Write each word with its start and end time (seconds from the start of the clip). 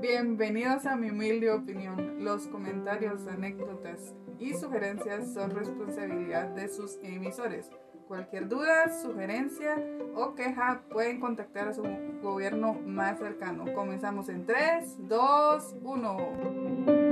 Bienvenidos 0.00 0.84
a 0.86 0.96
mi 0.96 1.10
humilde 1.10 1.52
opinión. 1.52 2.24
Los 2.24 2.48
comentarios, 2.48 3.28
anécdotas 3.28 4.16
y 4.40 4.54
sugerencias 4.54 5.32
son 5.32 5.52
responsabilidad 5.52 6.48
de 6.48 6.66
sus 6.68 6.98
emisores. 7.04 7.70
Cualquier 8.08 8.48
duda, 8.48 8.88
sugerencia 9.00 9.76
o 10.16 10.34
queja 10.34 10.82
pueden 10.90 11.20
contactar 11.20 11.68
a 11.68 11.74
su 11.74 11.84
gobierno 12.20 12.74
más 12.74 13.20
cercano. 13.20 13.72
Comenzamos 13.74 14.28
en 14.28 14.44
3, 14.44 15.08
2, 15.08 15.76
1. 15.82 17.03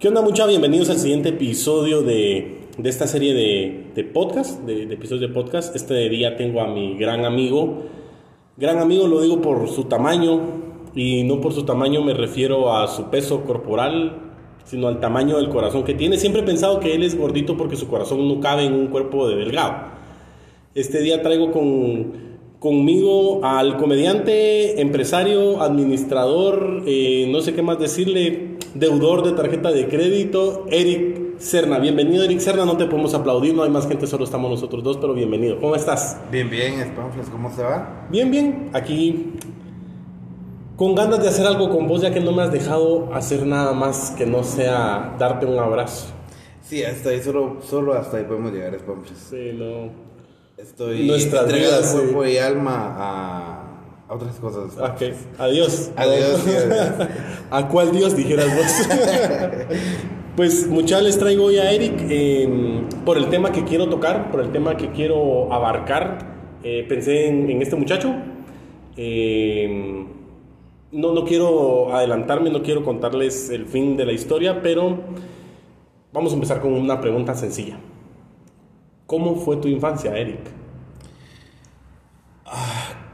¿Qué 0.00 0.08
onda 0.08 0.22
mucha? 0.22 0.46
Bienvenidos 0.46 0.88
al 0.88 0.96
siguiente 0.96 1.28
episodio 1.28 2.00
de, 2.00 2.60
de 2.78 2.88
esta 2.88 3.06
serie 3.06 3.34
de, 3.34 3.88
de 3.94 4.02
podcast, 4.02 4.62
de, 4.62 4.84
episodios 4.84 5.20
de 5.20 5.28
podcast. 5.28 5.76
Este 5.76 6.08
día 6.08 6.38
tengo 6.38 6.62
a 6.62 6.68
mi 6.68 6.96
gran 6.96 7.26
amigo. 7.26 7.82
Gran 8.56 8.78
amigo 8.78 9.06
lo 9.06 9.20
digo 9.20 9.42
por 9.42 9.68
su 9.68 9.84
tamaño 9.84 10.40
y 10.94 11.24
no 11.24 11.42
por 11.42 11.52
su 11.52 11.66
tamaño 11.66 12.02
me 12.02 12.14
refiero 12.14 12.74
a 12.74 12.88
su 12.88 13.10
peso 13.10 13.44
corporal, 13.44 14.32
sino 14.64 14.88
al 14.88 15.00
tamaño 15.00 15.36
del 15.36 15.50
corazón 15.50 15.84
que 15.84 15.92
tiene. 15.92 16.16
Siempre 16.16 16.40
he 16.40 16.44
pensado 16.46 16.80
que 16.80 16.94
él 16.94 17.02
es 17.02 17.14
gordito 17.14 17.58
porque 17.58 17.76
su 17.76 17.86
corazón 17.86 18.26
no 18.26 18.40
cabe 18.40 18.64
en 18.64 18.72
un 18.72 18.86
cuerpo 18.86 19.28
de 19.28 19.36
delgado. 19.36 19.88
Este 20.74 21.02
día 21.02 21.20
traigo 21.20 21.52
con, 21.52 22.38
conmigo 22.58 23.44
al 23.44 23.76
comediante, 23.76 24.80
empresario, 24.80 25.60
administrador, 25.60 26.84
eh, 26.86 27.28
no 27.28 27.42
sé 27.42 27.52
qué 27.52 27.60
más 27.60 27.78
decirle, 27.78 28.56
deudor 28.74 29.24
de 29.24 29.32
tarjeta 29.32 29.70
de 29.70 29.88
crédito, 29.88 30.66
Eric 30.70 31.38
Serna. 31.38 31.78
Bienvenido, 31.78 32.24
Eric 32.24 32.40
Serna. 32.40 32.64
No 32.64 32.76
te 32.76 32.86
podemos 32.86 33.14
aplaudir, 33.14 33.54
no 33.54 33.62
hay 33.62 33.70
más 33.70 33.88
gente, 33.88 34.06
solo 34.06 34.24
estamos 34.24 34.50
nosotros 34.50 34.82
dos, 34.82 34.98
pero 34.98 35.14
bienvenido. 35.14 35.58
¿Cómo 35.58 35.74
estás? 35.74 36.18
Bien, 36.30 36.48
bien, 36.48 36.80
Spamfles, 36.86 37.28
¿cómo 37.28 37.54
se 37.54 37.62
va? 37.62 38.06
Bien, 38.10 38.30
bien. 38.30 38.70
Aquí 38.72 39.32
con 40.76 40.94
ganas 40.94 41.22
de 41.22 41.28
hacer 41.28 41.46
algo 41.46 41.68
con 41.70 41.86
vos, 41.88 42.00
ya 42.00 42.10
que 42.10 42.20
no 42.20 42.32
me 42.32 42.42
has 42.42 42.52
dejado 42.52 43.12
hacer 43.12 43.44
nada 43.46 43.72
más 43.72 44.12
que 44.16 44.24
no 44.24 44.42
sea 44.42 45.14
darte 45.18 45.44
un 45.44 45.58
abrazo. 45.58 46.06
Sí, 46.62 46.82
hasta 46.84 47.10
ahí, 47.10 47.20
solo, 47.20 47.58
solo 47.68 47.94
hasta 47.94 48.16
ahí 48.16 48.24
podemos 48.24 48.52
llegar, 48.52 48.78
Spamfles. 48.78 49.18
Sí, 49.18 49.50
no. 49.54 49.90
Estoy 50.56 51.06
Nuestra 51.06 51.42
entregado 51.42 51.80
vida, 51.80 51.92
cuerpo 51.92 52.24
sí. 52.24 52.30
y 52.30 52.36
alma 52.38 52.94
a 52.98 53.59
otras 54.10 54.36
cosas. 54.36 54.76
Ok, 54.78 55.14
adiós. 55.38 55.90
Adiós. 55.96 56.44
¿A 57.50 57.68
cuál 57.68 57.92
Dios 57.92 58.16
dijeras 58.16 58.46
vos? 58.54 58.88
pues 60.36 60.66
muchachos, 60.66 61.04
les 61.04 61.18
traigo 61.18 61.44
hoy 61.44 61.58
a 61.58 61.70
Eric 61.70 61.94
eh, 62.08 62.82
por 63.04 63.16
el 63.16 63.28
tema 63.28 63.52
que 63.52 63.64
quiero 63.64 63.88
tocar, 63.88 64.30
por 64.30 64.40
el 64.40 64.50
tema 64.52 64.76
que 64.76 64.90
quiero 64.90 65.52
abarcar. 65.52 66.18
eh, 66.62 66.84
pensé 66.88 67.28
en, 67.28 67.48
en 67.50 67.62
este 67.62 67.76
muchacho. 67.76 68.14
Eh, 68.96 70.04
no, 70.92 71.12
no 71.12 71.24
quiero 71.24 71.94
adelantarme, 71.94 72.50
no 72.50 72.62
quiero 72.62 72.84
contarles 72.84 73.50
el 73.50 73.66
fin 73.66 73.96
de 73.96 74.04
la 74.04 74.12
historia, 74.12 74.60
pero 74.60 74.98
vamos 76.12 76.32
a 76.32 76.34
empezar 76.34 76.60
con 76.60 76.72
una 76.72 77.00
pregunta 77.00 77.34
sencilla. 77.34 77.78
¿Cómo 79.06 79.36
fue 79.36 79.56
tu 79.56 79.68
infancia, 79.68 80.16
Eric? 80.16 80.40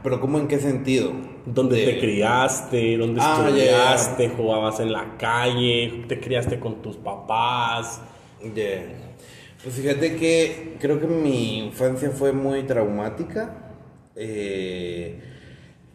Pero 0.07 0.21
¿cómo 0.21 0.39
en 0.39 0.47
qué 0.47 0.57
sentido? 0.57 1.11
¿Dónde 1.45 1.75
De- 1.75 1.85
te 1.85 1.99
criaste? 1.99 2.95
¿Dónde 2.95 3.19
Ah, 3.21 3.43
estudiaste? 3.45 4.29
¿Jugabas 4.29 4.79
en 4.79 4.93
la 4.93 5.17
calle? 5.17 6.05
¿Te 6.07 6.17
criaste 6.21 6.61
con 6.61 6.81
tus 6.81 6.95
papás? 6.95 7.99
Pues 8.41 9.75
fíjate 9.75 10.15
que 10.15 10.77
creo 10.79 10.97
que 11.01 11.07
mi 11.07 11.57
infancia 11.57 12.09
fue 12.11 12.31
muy 12.31 12.63
traumática. 12.63 13.73
Eh, 14.15 15.19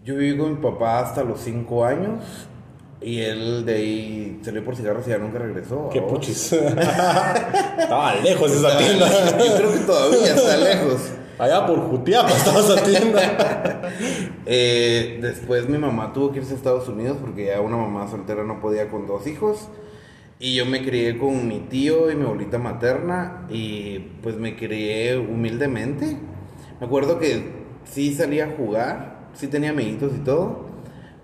yo 0.05 0.17
viví 0.17 0.37
con 0.37 0.57
mi 0.57 0.61
papá 0.63 1.01
hasta 1.01 1.25
los 1.25 1.41
5 1.41 1.83
años 1.83 2.23
y 3.01 3.19
él 3.21 3.65
de 3.65 3.75
ahí 3.75 4.41
salió 4.45 4.63
por 4.63 4.77
cigarros 4.77 5.07
y 5.07 5.11
ya 5.11 5.17
nunca 5.17 5.39
regresó. 5.39 5.89
¡Qué 5.91 6.03
puchis! 6.03 6.53
estaba 7.79 8.15
lejos 8.17 8.53
esa 8.53 8.77
tienda. 8.77 9.09
Yo 9.43 9.57
creo 9.57 9.73
que 9.73 9.79
todavía 9.87 10.35
está 10.35 10.57
lejos. 10.59 11.01
Allá 11.39 11.67
por 11.67 11.79
Jutiapa 11.81 12.31
estaba 12.31 12.61
esa. 12.61 13.83
Eh, 14.45 15.19
después 15.23 15.69
mi 15.69 15.79
mamá 15.79 16.13
tuvo 16.13 16.33
que 16.33 16.41
irse 16.41 16.55
a 16.55 16.57
Estados 16.57 16.89
Unidos 16.89 17.19
porque 17.21 17.47
ya 17.47 17.61
una 17.61 17.77
mamá 17.77 18.11
soltera 18.11 18.43
no 18.43 18.61
podía 18.61 18.89
con 18.89 19.07
dos 19.07 19.27
hijos. 19.27 19.69
Y 20.41 20.57
yo 20.57 20.67
me 20.67 20.85
crié 20.85 21.17
con 21.19 21.47
mi 21.47 21.61
tío 21.61 22.11
y 22.11 22.17
mi 22.17 22.25
abuelita 22.25 22.59
materna 22.59 23.47
y 23.49 24.01
pues 24.23 24.37
me 24.37 24.57
crié 24.57 25.17
humildemente. 25.17 26.17
Me 26.81 26.87
acuerdo 26.87 27.21
que 27.21 27.45
sí 27.85 28.13
salía 28.13 28.47
a 28.47 28.51
jugar, 28.51 29.29
sí 29.35 29.47
tenía 29.47 29.71
amiguitos 29.71 30.13
y 30.17 30.25
todo, 30.25 30.67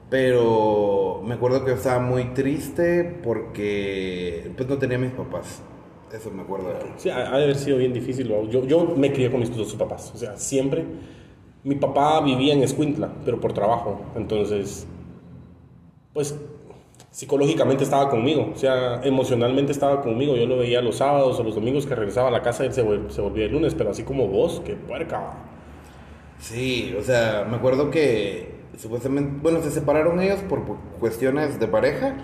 pero 0.08 1.20
me 1.26 1.34
acuerdo 1.34 1.64
que 1.64 1.72
estaba 1.72 1.98
muy 1.98 2.26
triste 2.34 3.18
porque 3.24 4.52
pues 4.56 4.68
no 4.68 4.78
tenía 4.78 4.98
mis 4.98 5.10
papás. 5.10 5.62
Eso 6.12 6.30
me 6.30 6.42
acuerdo. 6.42 6.72
Sí, 6.96 7.10
ha, 7.10 7.32
ha 7.32 7.38
de 7.38 7.44
haber 7.44 7.56
sido 7.56 7.78
bien 7.78 7.92
difícil. 7.92 8.28
Yo, 8.50 8.64
yo 8.64 8.94
me 8.96 9.12
crié 9.12 9.30
con 9.30 9.40
mis 9.40 9.54
dos 9.54 9.74
papás. 9.74 10.12
O 10.14 10.18
sea, 10.18 10.36
siempre. 10.36 10.84
Mi 11.64 11.74
papá 11.74 12.20
vivía 12.22 12.54
en 12.54 12.62
Escuintla, 12.62 13.12
pero 13.24 13.40
por 13.40 13.52
trabajo. 13.52 14.00
Entonces, 14.16 14.86
pues 16.12 16.38
psicológicamente 17.10 17.84
estaba 17.84 18.08
conmigo. 18.08 18.50
O 18.54 18.56
sea, 18.56 19.02
emocionalmente 19.04 19.72
estaba 19.72 20.00
conmigo. 20.00 20.36
Yo 20.36 20.46
lo 20.46 20.58
veía 20.58 20.80
los 20.80 20.96
sábados 20.96 21.38
o 21.38 21.42
los 21.44 21.54
domingos 21.54 21.86
que 21.86 21.94
regresaba 21.94 22.28
a 22.28 22.30
la 22.30 22.42
casa 22.42 22.64
y 22.64 22.68
él 22.68 22.72
se, 22.72 22.82
se 23.10 23.20
volvía 23.20 23.46
el 23.46 23.52
lunes. 23.52 23.74
Pero 23.74 23.90
así 23.90 24.02
como 24.04 24.28
vos, 24.28 24.62
qué 24.64 24.74
puerca. 24.74 25.34
Sí, 26.40 26.94
o 26.98 27.02
sea, 27.02 27.46
me 27.50 27.56
acuerdo 27.56 27.90
que 27.90 28.58
supuestamente, 28.76 29.40
bueno, 29.42 29.60
se 29.62 29.70
separaron 29.70 30.20
ellos 30.20 30.40
por 30.48 30.64
cuestiones 31.00 31.58
de 31.58 31.66
pareja 31.66 32.16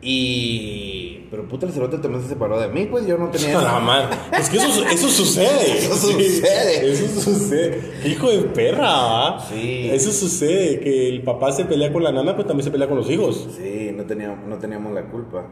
y... 0.00 0.99
Pero 1.30 1.46
puta, 1.46 1.66
el 1.66 1.72
cerote 1.72 1.98
también 1.98 2.22
se 2.24 2.28
separó 2.30 2.58
de 2.60 2.66
mí, 2.68 2.86
pues 2.86 3.06
yo 3.06 3.16
no 3.16 3.28
tenía... 3.28 3.60
Es 4.38 4.50
que 4.50 4.56
eso, 4.56 4.84
eso 4.84 5.08
sucede. 5.08 5.78
Eso 5.78 5.94
Sí, 5.94 6.12
sucede. 6.12 6.92
Eso 6.92 7.20
sucede. 7.20 7.92
Hijo 8.04 8.30
de 8.30 8.38
perra, 8.48 8.90
¿va? 8.90 9.40
Sí. 9.48 9.88
Eso 9.92 10.10
sucede. 10.10 10.80
Que 10.80 11.08
el 11.08 11.22
papá 11.22 11.52
se 11.52 11.64
pelea 11.66 11.92
con 11.92 12.02
la 12.02 12.10
nana, 12.10 12.32
pero 12.34 12.48
también 12.48 12.64
se 12.64 12.70
pelea 12.72 12.88
con 12.88 12.96
los 12.96 13.08
hijos. 13.08 13.48
Sí, 13.56 13.92
no 13.96 14.04
teníamos, 14.04 14.44
no 14.48 14.56
teníamos 14.58 14.92
la 14.92 15.04
culpa. 15.04 15.46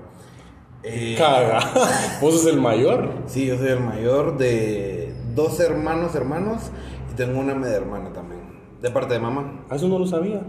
Eh, 0.82 1.14
Caga. 1.16 1.60
Vos 2.20 2.34
sos 2.34 2.46
el 2.46 2.60
mayor. 2.60 3.10
Sí, 3.26 3.46
yo 3.46 3.56
soy 3.56 3.68
el 3.68 3.80
mayor 3.80 4.36
de 4.36 5.14
dos 5.34 5.60
hermanos 5.60 6.14
hermanos 6.16 6.62
y 7.12 7.14
tengo 7.16 7.38
una 7.38 7.54
media 7.54 7.76
hermana 7.76 8.12
también, 8.12 8.40
de 8.82 8.90
parte 8.90 9.14
de 9.14 9.20
mamá. 9.20 9.64
Ah, 9.70 9.76
Eso 9.76 9.86
no 9.86 9.98
lo 9.98 10.06
sabía. 10.06 10.40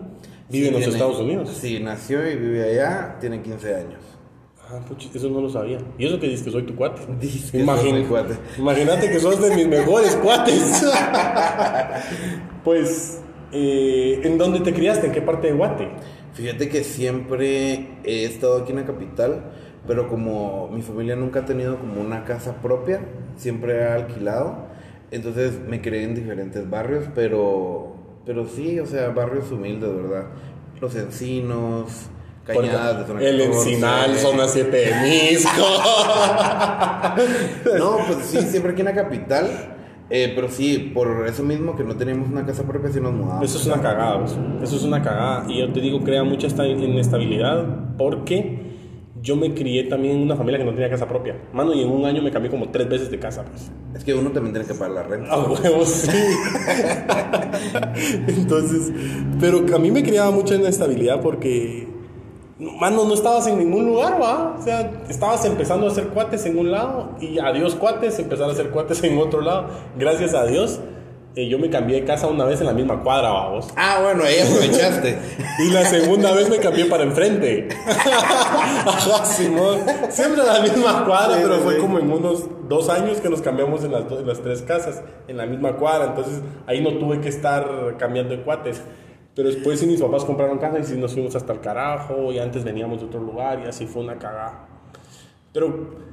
Vive 0.50 0.70
Sí, 0.70 0.74
en 0.74 0.74
los 0.74 0.94
Estados 0.94 1.20
Unidos. 1.20 1.50
Sí, 1.60 1.80
nació 1.80 2.28
y 2.28 2.36
vive 2.36 2.72
allá, 2.72 3.18
tiene 3.20 3.42
15 3.44 3.76
años. 3.76 4.00
Ah, 4.72 4.80
eso 5.16 5.30
no 5.30 5.42
lo 5.42 5.50
sabía. 5.50 5.80
Y 5.98 6.06
eso 6.06 6.20
que 6.20 6.28
dices 6.28 6.44
que 6.44 6.52
soy 6.52 6.64
tu 6.64 6.76
cuate. 6.76 7.02
Dices 7.20 7.52
que 7.52 7.60
Imagina- 7.60 7.90
soy 7.92 8.02
mi 8.04 8.06
cuate. 8.08 8.36
Imagínate 8.58 9.10
que 9.10 9.20
sos 9.20 9.42
de 9.42 9.56
mis 9.56 9.68
mejores 9.68 10.16
cuates. 10.18 10.84
pues, 12.64 13.22
eh, 13.52 14.22
¿en 14.24 14.38
dónde 14.38 14.60
te 14.60 14.74
criaste? 14.74 15.08
¿En 15.08 15.14
qué 15.14 15.22
parte 15.22 15.48
de 15.48 15.54
Guate? 15.54 15.90
Fíjate 16.34 16.70
que 16.70 16.84
siempre 16.84 17.88
he 18.04 18.26
estado 18.26 18.60
aquí 18.62 18.72
en 18.72 18.78
la 18.78 18.86
capital, 18.86 19.44
pero 19.88 20.08
como 20.08 20.70
mi 20.70 20.82
familia 20.84 21.16
nunca 21.16 21.40
ha 21.40 21.46
tenido 21.46 21.78
como 21.80 22.00
una 22.02 22.24
casa 22.24 22.62
propia, 22.62 23.02
siempre 23.36 23.84
ha 23.88 23.96
alquilado, 23.96 24.68
entonces 25.12 25.60
me 25.68 25.82
crié 25.82 26.04
en 26.04 26.14
diferentes 26.16 26.70
barrios, 26.70 27.06
pero, 27.16 27.96
pero 28.26 28.46
sí, 28.46 28.80
o 28.80 28.86
sea, 28.86 29.10
barrios 29.10 29.52
humildes, 29.52 29.90
¿verdad? 29.96 30.26
Los 30.80 30.96
Encinos, 30.96 32.10
Cañadas 32.54 33.00
de 33.00 33.08
zona 33.08 33.22
El 33.22 33.40
14. 33.40 33.70
Encinal, 33.70 34.16
zona 34.18 34.48
7 34.48 34.78
de 34.78 34.94
Misco. 35.02 35.52
No, 37.78 37.98
pues 38.08 38.26
sí, 38.26 38.42
siempre 38.42 38.72
aquí 38.72 38.82
en 38.82 38.86
la 38.86 38.94
capital, 38.94 39.48
eh, 40.10 40.32
pero 40.36 40.50
sí, 40.50 40.92
por 40.94 41.26
eso 41.28 41.44
mismo 41.44 41.76
que 41.76 41.84
no 41.84 41.96
teníamos 41.96 42.30
una 42.30 42.46
casa 42.46 42.64
propia, 42.64 42.92
sí 42.92 43.00
nos 43.00 43.14
mudamos. 43.14 43.44
Eso 43.44 43.58
es 43.58 43.66
una 43.66 43.82
cagada, 43.82 44.20
pues. 44.20 44.36
eso 44.64 44.76
es 44.76 44.84
una 44.84 45.02
cagada. 45.02 45.46
Y 45.48 45.60
yo 45.60 45.72
te 45.72 45.82
digo, 45.82 46.04
crea 46.04 46.24
mucha 46.24 46.48
esta 46.48 46.66
inestabilidad 46.66 47.96
porque 47.98 48.60
yo 49.22 49.36
me 49.36 49.54
crié 49.54 49.84
también 49.84 50.18
en 50.18 50.24
una 50.24 50.36
familia 50.36 50.60
que 50.60 50.66
no 50.66 50.72
tenía 50.72 50.90
casa 50.90 51.08
propia. 51.08 51.36
Mano, 51.54 51.74
y 51.74 51.82
en 51.82 51.90
un 51.90 52.06
año 52.06 52.22
me 52.22 52.32
cambié 52.32 52.50
como 52.50 52.70
tres 52.70 52.88
veces 52.88 53.12
de 53.12 53.20
casa, 53.20 53.44
pues. 53.44 53.72
Es 53.96 54.04
que 54.04 54.14
uno 54.14 54.32
también 54.32 54.54
tiene 54.54 54.68
que 54.68 54.74
pagar 54.74 54.96
la 54.96 55.04
renta. 55.04 55.32
A 55.32 55.46
huevos, 55.46 55.90
sí. 55.90 56.10
Entonces, 58.28 58.92
pero 59.40 59.64
a 59.76 59.80
mí 59.80 59.92
me 59.92 60.04
creaba 60.04 60.32
mucha 60.32 60.56
inestabilidad 60.56 61.22
porque, 61.22 61.88
mano, 62.60 63.06
no 63.06 63.14
estabas 63.14 63.48
en 63.48 63.58
ningún 63.58 63.86
lugar, 63.86 64.22
va. 64.22 64.56
O 64.60 64.62
sea, 64.62 64.92
estabas 65.10 65.46
empezando 65.46 65.88
a 65.88 65.92
hacer 65.92 66.08
cuates 66.10 66.46
en 66.46 66.58
un 66.58 66.72
lado 66.72 67.12
y 67.22 67.40
adiós 67.40 67.76
cuates, 67.76 68.20
empezar 68.20 68.50
a 68.50 68.52
hacer 68.52 68.70
cuates 68.70 69.04
en 69.04 69.18
otro 69.18 69.42
lado. 69.42 69.68
Gracias 69.98 70.34
a 70.34 70.46
Dios, 70.46 70.82
eh, 71.36 71.48
yo 71.48 71.58
me 71.58 71.70
cambié 71.70 72.02
de 72.02 72.06
casa 72.06 72.28
una 72.28 72.44
vez 72.44 72.60
en 72.60 72.68
la 72.68 72.74
misma 72.74 73.02
cuadra, 73.02 73.30
vamos. 73.30 73.68
Ah, 73.76 74.00
bueno, 74.04 74.24
ahí 74.24 74.40
aprovechaste. 74.40 75.18
Y 75.60 75.72
la 75.72 75.86
segunda 75.86 76.32
vez 76.34 76.50
me 76.50 76.58
cambié 76.58 76.86
para 76.86 77.04
enfrente. 77.04 77.68
Ajá, 77.88 79.26
Simón. 79.26 79.80
Siempre 80.10 80.42
en 80.42 80.48
la 80.48 80.62
misma 80.62 81.06
cuadra, 81.06 81.36
Sí, 81.36 81.42
pero 81.44 81.58
sí, 81.58 81.62
fue 81.64 81.78
como 81.78 82.00
en 82.00 82.12
unos 82.12 82.46
dos 82.68 82.88
años 82.90 83.20
que 83.20 83.30
nos 83.30 83.42
cambiamos 83.42 83.84
en 83.84 83.92
las, 83.92 84.10
en 84.10 84.26
las 84.26 84.42
tres 84.42 84.62
casas, 84.62 85.02
en 85.28 85.38
la 85.38 85.46
misma 85.46 85.74
cuadra. 85.74 86.08
Entonces 86.08 86.42
ahí 86.66 86.82
no 86.82 86.98
tuve 86.98 87.20
que 87.20 87.30
estar 87.30 87.96
cambiando 87.98 88.36
de 88.36 88.42
cuates. 88.42 88.82
Pero 89.36 89.50
después 89.50 89.80
sí 89.80 89.86
mis 89.88 90.02
papás 90.02 90.26
compraron 90.26 90.58
casa 90.58 90.80
y 90.80 90.84
sí 90.84 90.98
nos 90.98 91.14
fuimos 91.14 91.36
hasta 91.36 91.54
el 91.54 91.60
carajo. 91.62 92.32
Y 92.32 92.40
antes 92.40 92.64
veníamos 92.64 93.00
de 93.00 93.06
otro 93.08 93.22
lugar 93.22 93.62
y 93.64 93.68
así 93.68 93.86
fue 93.86 94.02
una 94.04 94.18
cagada. 94.18 94.68
Pero 95.54 96.10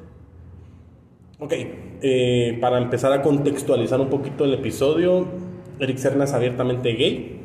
Ok, 1.39 1.53
eh, 1.53 2.57
para 2.63 2.79
empezar 2.79 3.13
a 3.13 3.21
contextualizar 3.21 4.01
un 4.01 4.09
poquito 4.09 4.45
el 4.47 4.55
episodio, 4.55 5.27
Eric 5.79 5.99
Serna 5.99 6.25
es 6.25 6.33
abiertamente 6.33 6.93
gay. 6.95 7.43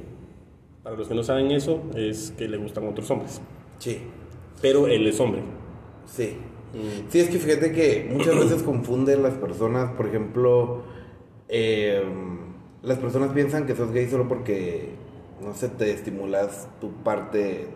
Para 0.82 0.96
los 0.96 1.10
que 1.10 1.14
no 1.14 1.24
saben 1.24 1.52
eso, 1.52 1.84
es 1.96 2.34
que 2.38 2.48
le 2.48 2.56
gustan 2.56 2.88
otros 2.88 3.12
hombres. 3.12 3.42
Sí, 3.80 3.98
Pero 4.62 4.88
él 4.88 5.08
es 5.08 5.20
hombre. 5.20 5.42
sí. 6.06 6.38
Sí, 7.10 7.20
es 7.20 7.28
que 7.30 7.38
fíjate 7.38 7.74
que 7.74 8.10
muchas 8.14 8.34
veces 8.34 8.64
confunden 8.64 9.24
las 9.24 9.34
personas, 9.34 9.92
por 9.92 10.08
ejemplo, 10.08 10.84
eh, 11.50 12.02
las 12.84 12.98
personas 12.98 13.34
piensan 13.34 13.66
que 13.66 13.76
sos 13.76 13.92
gay 13.92 14.08
solo 14.08 14.30
porque, 14.30 14.92
no 15.42 15.54
sé, 15.54 15.70
te 15.70 15.92
estimulas 15.92 16.68
tu 16.80 16.92
parte 17.04 17.68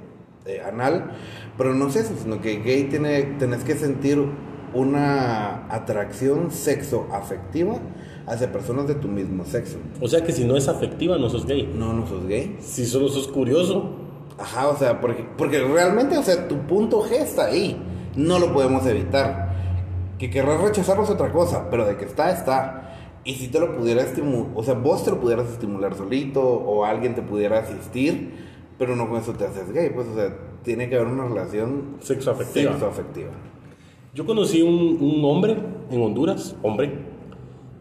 eh, 0.45 0.62
anal, 0.62 1.12
pero 1.57 1.73
no 1.73 1.88
es 1.88 1.95
eso, 1.95 2.13
sino 2.21 2.41
que 2.41 2.57
gay 2.59 2.85
tiene, 2.85 3.23
tenés 3.39 3.63
que 3.63 3.75
sentir 3.75 4.23
una 4.73 5.65
atracción 5.73 6.51
sexo 6.51 7.07
afectiva 7.12 7.79
hacia 8.27 8.51
personas 8.51 8.88
de 8.88 8.95
tu 8.95 9.07
mismo 9.07 9.45
sexo. 9.45 9.77
O 10.01 10.07
sea 10.07 10.23
que 10.23 10.31
si 10.31 10.44
no 10.44 10.57
es 10.57 10.67
afectiva, 10.67 11.17
no 11.17 11.29
sos 11.29 11.45
gay. 11.45 11.71
No, 11.73 11.94
no 11.94 12.06
sos 12.07 12.27
gay. 12.27 12.57
Si 12.59 12.85
solo 12.85 13.07
sos 13.07 13.27
curioso, 13.27 14.06
Ajá, 14.38 14.67
o 14.67 14.77
sea, 14.77 15.00
porque, 15.00 15.25
porque 15.38 15.59
realmente, 15.63 16.17
o 16.17 16.23
sea, 16.23 16.47
tu 16.47 16.57
punto 16.67 17.01
G 17.03 17.13
está 17.13 17.45
ahí. 17.45 17.81
No 18.15 18.39
lo 18.39 18.53
podemos 18.53 18.85
evitar. 18.85 19.53
Que 20.17 20.29
querrás 20.29 20.62
rechazarlo 20.62 21.03
es 21.03 21.09
otra 21.09 21.31
cosa, 21.31 21.69
pero 21.69 21.85
de 21.85 21.97
que 21.97 22.06
está, 22.06 22.31
está. 22.31 22.85
Y 23.25 23.33
si 23.33 23.48
te 23.48 23.60
lo 23.60 23.75
pudiera 23.75 24.04
estimular, 24.04 24.51
o 24.56 24.63
sea, 24.63 24.75
vos 24.75 25.04
te 25.04 25.10
lo 25.10 25.19
pudieras 25.19 25.50
estimular 25.50 25.95
solito 25.95 26.42
o 26.42 26.86
alguien 26.86 27.16
te 27.16 27.24
pudiera 27.24 27.60
asistir, 27.60 28.31
pero 28.77 28.95
no 28.95 29.10
con 29.10 29.19
eso 29.19 29.33
te 29.33 29.45
haces 29.45 29.72
gay, 29.74 29.89
pues, 29.89 30.07
o 30.07 30.16
sea, 30.16 30.38
tiene 30.63 30.88
que 30.89 30.95
haber 30.95 31.07
una 31.07 31.25
relación 31.25 31.98
sexo 32.01 32.31
afectiva. 32.31 32.72
sexoafectiva. 32.72 33.31
Yo 34.13 34.25
conocí 34.25 34.62
un, 34.62 34.98
un 35.01 35.25
hombre 35.25 35.57
en 35.89 36.01
Honduras, 36.01 36.56
hombre, 36.62 36.94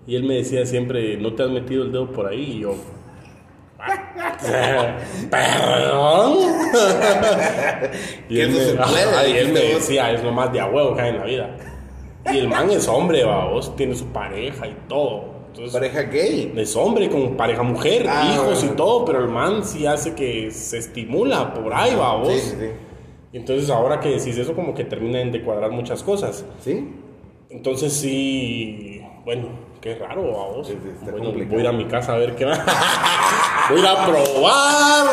y 0.06 0.17
él 0.17 0.25
me 0.25 0.35
decía 0.35 0.67
siempre, 0.67 1.17
¿no 1.19 1.35
te 1.35 1.43
has 1.43 1.50
metido 1.50 1.85
el 1.85 1.93
dedo 1.93 2.11
por 2.11 2.26
ahí? 2.26 2.56
Y 2.56 2.61
yo, 2.61 2.75
perdón. 5.31 6.38
y 8.29 8.41
él, 8.41 8.50
me, 8.50 8.61
ajá, 8.82 9.29
y 9.29 9.32
él 9.32 9.52
me 9.52 9.61
decía, 9.61 10.12
es 10.12 10.23
lo 10.23 10.32
más 10.32 10.52
de 10.52 10.61
a 10.61 10.67
huevo 10.67 10.94
que 10.94 11.02
hay 11.02 11.11
en 11.11 11.19
la 11.19 11.25
vida. 11.25 11.56
Y 12.32 12.38
el 12.38 12.49
man 12.49 12.70
es 12.70 12.88
hombre, 12.88 13.25
va, 13.25 13.46
vos, 13.49 13.75
tiene 13.76 13.94
su 13.94 14.06
pareja 14.06 14.67
y 14.67 14.76
todo. 14.88 15.33
Entonces, 15.55 15.73
Pareja 15.73 16.03
gay. 16.03 16.53
es 16.56 16.75
hombre 16.75 17.09
con 17.09 17.37
pareja 17.37 17.62
mujer, 17.62 18.06
Ah, 18.09 18.33
hijos 18.35 18.65
y 18.65 18.69
todo, 18.71 19.05
pero 19.05 19.21
el 19.21 19.29
man 19.29 19.65
sí 19.65 19.87
hace 19.87 20.15
que 20.15 20.51
se 20.51 20.79
estimula 20.79 21.55
por 21.55 21.73
ahí, 21.73 21.95
va, 21.95 22.17
vos. 22.17 22.33
Sí, 22.33 22.41
sí, 22.41 22.56
sí. 22.59 22.67
Entonces 23.33 23.71
ahora 23.71 24.01
que 24.01 24.09
decís 24.09 24.37
eso 24.37 24.55
como 24.55 24.75
que 24.75 24.83
terminan 24.85 25.31
de 25.31 25.43
cuadrar 25.45 25.71
muchas 25.71 26.03
cosas. 26.03 26.45
¿Sí? 26.61 26.93
Entonces 27.51 27.93
sí, 27.93 29.01
bueno, 29.25 29.47
qué 29.81 29.95
raro 29.95 30.23
a 30.41 30.49
vos. 30.56 30.67
Sí, 30.67 30.77
sí, 30.83 30.89
está 30.89 31.12
bueno, 31.12 31.31
voy 31.33 31.59
a 31.59 31.61
ir 31.61 31.67
a 31.69 31.73
mi 31.73 31.85
casa 31.85 32.15
a 32.15 32.19
ver 32.19 32.35
qué 32.35 32.47
va. 32.47 32.55
voy 33.71 33.79
a 33.79 33.81
ir 33.81 33.87
a 33.87 34.06
probar. 34.06 35.06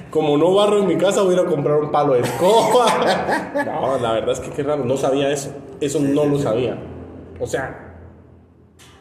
Como 0.10 0.36
no 0.36 0.54
barro 0.54 0.78
en 0.78 0.86
mi 0.86 0.96
casa, 0.96 1.22
voy 1.22 1.32
a 1.34 1.40
ir 1.40 1.46
a 1.46 1.46
comprar 1.46 1.76
un 1.80 1.90
palo 1.90 2.12
de 2.14 2.20
escoba. 2.20 2.86
No, 3.64 3.98
la 3.98 4.12
verdad 4.12 4.30
es 4.30 4.38
que 4.40 4.50
qué 4.50 4.62
raro, 4.62 4.84
no 4.84 4.96
sabía 4.96 5.28
eso. 5.32 5.52
Eso 5.80 5.98
no 5.98 6.24
lo 6.24 6.38
sabía. 6.38 6.78
O 7.40 7.46
sea, 7.48 7.89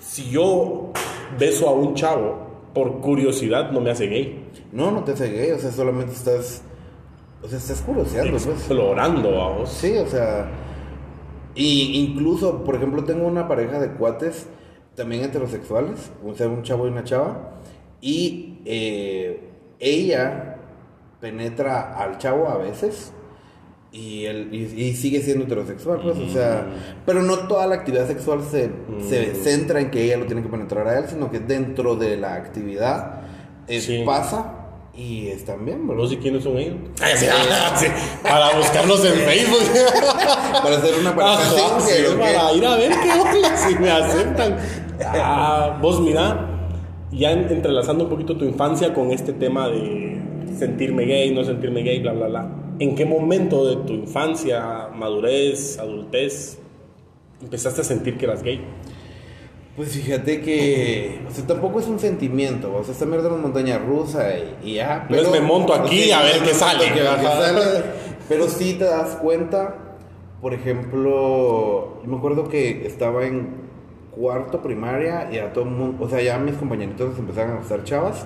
si 0.09 0.27
yo 0.31 0.91
beso 1.37 1.69
a 1.69 1.71
un 1.71 1.93
chavo 1.93 2.47
por 2.73 2.99
curiosidad, 2.99 3.71
no 3.71 3.79
me 3.79 3.91
hace 3.91 4.07
gay. 4.07 4.49
No, 4.71 4.89
no 4.89 5.03
te 5.03 5.11
hace 5.11 5.29
gay, 5.29 5.51
o 5.51 5.59
sea, 5.59 5.71
solamente 5.71 6.13
estás. 6.13 6.63
O 7.43 7.47
sea, 7.47 7.59
estás 7.59 7.81
curioseando, 7.81 8.31
pues. 8.31 8.47
Explorando 8.47 9.41
a 9.41 9.49
vos. 9.49 9.69
Sí, 9.69 9.95
o 9.97 10.07
sea, 10.07 10.49
y 11.53 11.99
incluso, 11.99 12.63
por 12.63 12.75
ejemplo, 12.75 13.03
tengo 13.03 13.27
una 13.27 13.47
pareja 13.47 13.79
de 13.79 13.91
cuates 13.93 14.47
también 14.95 15.23
heterosexuales, 15.23 16.11
o 16.25 16.33
sea, 16.33 16.47
un 16.47 16.63
chavo 16.63 16.87
y 16.87 16.89
una 16.89 17.03
chava, 17.03 17.51
y 18.01 18.59
eh, 18.65 19.51
ella 19.79 20.57
penetra 21.21 21.95
al 21.95 22.17
chavo 22.17 22.49
a 22.49 22.57
veces. 22.57 23.13
Y, 23.91 24.25
él, 24.25 24.49
y, 24.51 24.57
y 24.83 24.93
sigue 24.93 25.19
siendo 25.21 25.45
heterosexual, 25.45 25.99
pues, 26.03 26.15
o 26.17 26.29
sea, 26.29 26.67
pero 27.07 27.23
no 27.23 27.47
toda 27.47 27.65
la 27.65 27.73
actividad 27.75 28.05
sexual 28.07 28.41
se, 28.43 28.69
se 29.09 29.33
centra 29.33 29.79
en 29.81 29.89
que 29.89 30.03
ella 30.03 30.17
lo 30.17 30.25
tiene 30.27 30.43
que 30.43 30.49
penetrar 30.49 30.87
a 30.87 30.99
él, 30.99 31.05
sino 31.09 31.31
que 31.31 31.39
dentro 31.39 31.95
de 31.95 32.15
la 32.17 32.35
actividad 32.35 33.21
eh, 33.67 33.79
Sí. 33.81 34.03
pasa 34.05 34.55
y 34.95 35.29
están 35.29 35.65
bien, 35.65 35.87
bro. 35.87 35.97
¿Vos 35.97 36.11
y 36.11 36.17
quiénes 36.17 36.43
son 36.43 36.57
ellos? 36.59 36.75
Sí, 37.79 37.85
Para 38.21 38.55
buscarlos 38.57 39.03
en 39.05 39.13
Facebook. 39.13 39.59
Para 40.63 40.77
hacer 40.77 40.93
una 40.99 41.15
pareja 41.15 41.77
para 42.19 42.53
ir 42.53 42.65
a 42.65 42.75
ver 42.75 42.91
qué 42.91 43.11
onda, 43.11 43.57
si 43.67 43.75
me 43.75 43.89
aceptan. 43.89 44.57
Ah, 45.03 45.79
vos 45.81 45.99
mira, 46.01 46.47
ya 47.11 47.31
en- 47.31 47.49
entrelazando 47.51 48.03
un 48.03 48.09
poquito 48.11 48.37
tu 48.37 48.45
infancia 48.45 48.93
con 48.93 49.09
este 49.11 49.33
tema 49.33 49.67
de 49.69 50.21
sentirme 50.59 51.05
gay, 51.05 51.33
no 51.33 51.43
sentirme 51.43 51.81
gay, 51.81 51.99
bla, 52.01 52.13
bla, 52.13 52.27
bla. 52.27 52.49
¿En 52.79 52.95
qué 52.95 53.05
momento 53.05 53.67
de 53.67 53.75
tu 53.85 53.91
infancia, 53.91 54.87
madurez, 54.95 55.77
adultez, 55.79 56.57
empezaste 57.41 57.81
a 57.81 57.83
sentir 57.83 58.17
que 58.17 58.25
eras 58.25 58.41
gay? 58.41 58.61
Pues 59.75 59.91
fíjate 59.91 60.41
que, 60.41 61.19
o 61.27 61.31
sea, 61.31 61.45
tampoco 61.45 61.81
es 61.81 61.87
un 61.87 61.99
sentimiento, 61.99 62.73
o 62.73 62.83
sea, 62.83 62.93
esta 62.93 63.05
mierda 63.05 63.27
es 63.27 63.33
una 63.33 63.41
montaña 63.41 63.79
rusa 63.79 64.29
y, 64.63 64.75
ya. 64.75 65.05
No 65.09 65.17
es 65.17 65.29
me 65.29 65.41
monto 65.41 65.73
aquí 65.73 66.11
a 66.11 66.21
ver 66.21 66.41
qué 66.41 66.53
sale. 66.53 66.85
Ajá. 66.87 67.21
sale. 67.53 67.83
Pero 68.29 68.47
sí 68.47 68.75
te 68.75 68.85
das 68.85 69.15
cuenta, 69.17 69.75
por 70.41 70.53
ejemplo, 70.53 72.01
yo 72.01 72.09
me 72.09 72.17
acuerdo 72.17 72.47
que 72.47 72.87
estaba 72.87 73.25
en 73.25 73.69
cuarto 74.11 74.61
primaria 74.61 75.29
y 75.31 75.37
a 75.37 75.51
todo 75.51 75.65
el 75.65 75.71
mundo, 75.71 76.05
o 76.05 76.09
sea, 76.09 76.21
ya 76.21 76.37
mis 76.37 76.55
compañeritos 76.55 77.17
empezaron 77.19 77.53
a 77.53 77.55
gustar 77.57 77.83
chavas 77.83 78.25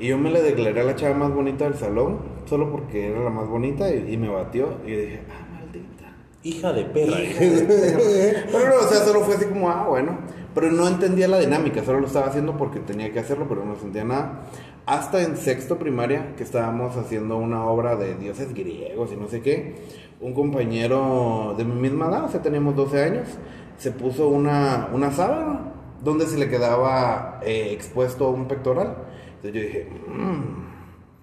y 0.00 0.08
yo 0.08 0.18
me 0.18 0.30
le 0.30 0.42
declaré 0.42 0.80
a 0.80 0.84
la 0.84 0.96
chava 0.96 1.14
más 1.14 1.32
bonita 1.32 1.64
del 1.64 1.74
salón 1.74 2.18
solo 2.46 2.70
porque 2.70 3.08
era 3.08 3.20
la 3.20 3.30
más 3.30 3.48
bonita 3.48 3.94
y, 3.94 4.14
y 4.14 4.16
me 4.16 4.28
batió 4.28 4.78
y 4.86 4.92
dije, 4.92 5.22
ah, 5.30 5.46
maldita. 5.52 6.12
Hija 6.42 6.72
de 6.72 6.84
perra. 6.84 7.16
Pero 7.38 8.68
no, 8.68 8.86
o 8.86 8.88
sea, 8.88 9.04
solo 9.04 9.20
fue 9.20 9.34
así 9.34 9.44
como, 9.44 9.70
ah, 9.70 9.86
bueno. 9.88 10.18
Pero 10.54 10.72
no 10.72 10.88
entendía 10.88 11.28
la 11.28 11.38
dinámica, 11.38 11.84
solo 11.84 12.00
lo 12.00 12.06
estaba 12.06 12.26
haciendo 12.26 12.56
porque 12.56 12.80
tenía 12.80 13.12
que 13.12 13.20
hacerlo, 13.20 13.46
pero 13.48 13.64
no 13.64 13.76
sentía 13.76 14.04
nada. 14.04 14.42
Hasta 14.84 15.22
en 15.22 15.36
sexto 15.36 15.78
primaria, 15.78 16.34
que 16.36 16.42
estábamos 16.42 16.96
haciendo 16.96 17.36
una 17.36 17.64
obra 17.66 17.94
de 17.94 18.16
dioses 18.16 18.52
griegos 18.52 19.12
y 19.12 19.16
no 19.16 19.28
sé 19.28 19.42
qué, 19.42 19.76
un 20.20 20.34
compañero 20.34 21.54
de 21.56 21.64
mi 21.64 21.74
misma 21.74 22.08
edad, 22.08 22.24
o 22.24 22.28
sea, 22.28 22.42
teníamos 22.42 22.74
12 22.74 23.02
años, 23.02 23.28
se 23.76 23.92
puso 23.92 24.28
una, 24.28 24.88
una 24.92 25.12
sábana 25.12 25.72
donde 26.02 26.26
se 26.26 26.36
le 26.36 26.48
quedaba 26.48 27.40
eh, 27.44 27.70
expuesto 27.72 28.30
un 28.30 28.46
pectoral. 28.46 28.96
Entonces 29.42 29.52
yo 29.54 29.60
dije, 29.68 29.88
mmm. 30.08 30.70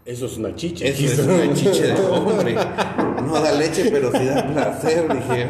Eso 0.06 0.26
es 0.26 0.38
una 0.38 0.56
chicha. 0.56 0.86
Eso 0.86 1.06
es 1.06 1.20
una 1.20 1.54
chiche 1.54 1.88
de 1.88 1.94
hombre. 2.02 2.56
No 3.26 3.34
da 3.42 3.52
leche, 3.52 3.90
pero 3.92 4.10
sí 4.14 4.24
da 4.26 4.48
placer, 4.48 5.06
dije. 5.14 5.48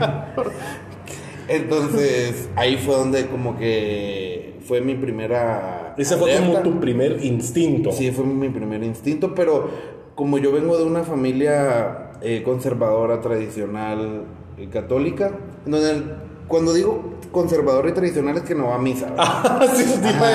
Entonces, 1.48 2.50
ahí 2.56 2.78
fue 2.78 2.96
donde 2.96 3.28
como 3.28 3.58
que 3.58 4.56
fue 4.66 4.82
mi 4.82 4.96
primera... 4.96 5.94
Ese 5.98 6.18
fue 6.18 6.36
como 6.38 6.60
tu 6.62 6.80
primer 6.80 7.24
instinto. 7.24 7.92
Sí, 7.92 8.12
fue 8.12 8.26
mi 8.26 8.50
primer 8.50 8.84
instinto, 8.84 9.34
pero 9.34 9.70
como 10.16 10.40
yo 10.40 10.52
vengo 10.52 10.78
de 10.78 10.84
una 10.84 11.04
familia 11.04 12.12
eh, 12.22 12.42
conservadora, 12.44 13.22
tradicional, 13.22 14.24
eh, 14.58 14.68
católica, 14.70 15.38
donde 15.66 15.92
el- 15.92 16.27
cuando 16.48 16.74
digo 16.74 17.18
conservadora 17.32 17.90
y 17.90 17.94
tradicional 17.94 18.38
es 18.38 18.44
que 18.44 18.56
no 18.56 18.68
va 18.68 18.76
a 18.76 18.80
misa. 18.80 19.10
¿verdad? 19.10 19.68
sí, 19.76 19.84
sí, 19.84 20.02
Ajá. 20.04 20.32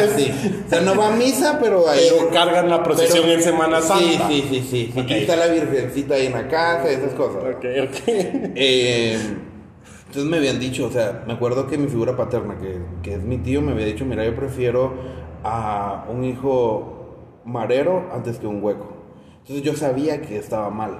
O 0.66 0.68
sea, 0.68 0.80
no 0.82 0.94
va 0.94 1.12
a 1.12 1.16
misa, 1.16 1.58
pero 1.60 1.88
ahí... 1.88 2.06
Pero 2.10 2.30
cargan 2.30 2.68
la 2.68 2.82
procesión 2.82 3.22
pero- 3.22 3.34
en 3.38 3.42
Semana 3.42 3.80
Santa. 3.80 4.28
Sí, 4.28 4.44
sí, 4.48 4.66
sí, 4.68 4.92
sí. 4.94 5.04
Y 5.08 5.12
está 5.14 5.36
la 5.36 5.46
virgencita 5.46 6.14
ahí 6.14 6.26
en 6.26 6.32
la 6.32 6.48
casa 6.48 6.90
esas 6.90 7.14
cosas. 7.14 7.42
Ok, 7.42 7.64
ok. 7.88 8.02
Eh, 8.06 9.18
entonces 10.06 10.30
me 10.30 10.36
habían 10.36 10.60
dicho, 10.60 10.86
o 10.86 10.90
sea, 10.90 11.24
me 11.26 11.32
acuerdo 11.32 11.66
que 11.66 11.78
mi 11.78 11.88
figura 11.88 12.14
paterna, 12.16 12.58
que, 12.58 12.78
que 13.02 13.14
es 13.14 13.22
mi 13.22 13.38
tío, 13.38 13.62
me 13.62 13.72
había 13.72 13.86
dicho, 13.86 14.04
mira, 14.04 14.24
yo 14.24 14.36
prefiero 14.36 14.92
a 15.42 16.04
un 16.10 16.24
hijo 16.24 17.40
marero 17.46 18.10
antes 18.12 18.38
que 18.38 18.46
un 18.46 18.62
hueco. 18.62 18.92
Entonces 19.40 19.64
yo 19.64 19.74
sabía 19.74 20.20
que 20.20 20.36
estaba 20.36 20.68
mal. 20.68 20.98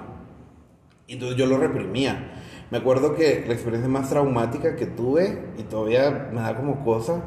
Entonces 1.07 1.37
yo 1.37 1.45
lo 1.45 1.57
reprimía. 1.57 2.42
Me 2.73 2.79
acuerdo 2.79 3.13
que 3.13 3.43
la 3.47 3.53
experiencia 3.53 3.87
más 3.87 4.09
traumática 4.09 4.75
que 4.75 4.87
tuve, 4.87 5.43
y 5.59 5.61
todavía 5.61 6.29
me 6.33 6.41
da 6.41 6.57
como 6.57 6.83
cosa, 6.83 7.21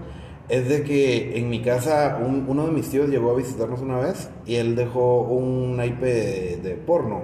es 0.48 0.68
de 0.68 0.82
que 0.82 1.38
en 1.38 1.48
mi 1.48 1.62
casa 1.62 2.18
un- 2.20 2.46
uno 2.48 2.66
de 2.66 2.72
mis 2.72 2.88
tíos 2.90 3.08
llegó 3.08 3.30
a 3.30 3.36
visitarnos 3.36 3.80
una 3.80 3.96
vez 4.00 4.28
y 4.44 4.56
él 4.56 4.74
dejó 4.74 5.20
un 5.22 5.76
naipe 5.76 6.04
de, 6.06 6.56
de 6.56 6.70
porno. 6.74 7.20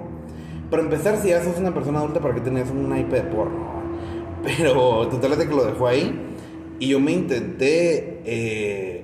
Para 0.71 0.83
empezar, 0.83 1.17
si 1.17 1.27
ya 1.31 1.43
sos 1.43 1.57
una 1.59 1.73
persona 1.73 1.99
adulta, 1.99 2.21
¿para 2.21 2.33
qué 2.33 2.39
tenías 2.39 2.69
un 2.71 2.87
naipe 2.87 3.17
de 3.17 3.23
porno? 3.23 3.67
Pero 4.43 5.05
total 5.09 5.33
es 5.33 5.39
de 5.39 5.47
que 5.49 5.55
lo 5.55 5.65
dejó 5.65 5.87
ahí 5.87 6.17
y 6.79 6.87
yo 6.87 7.01
me 7.01 7.11
intenté 7.11 8.21
eh, 8.23 9.03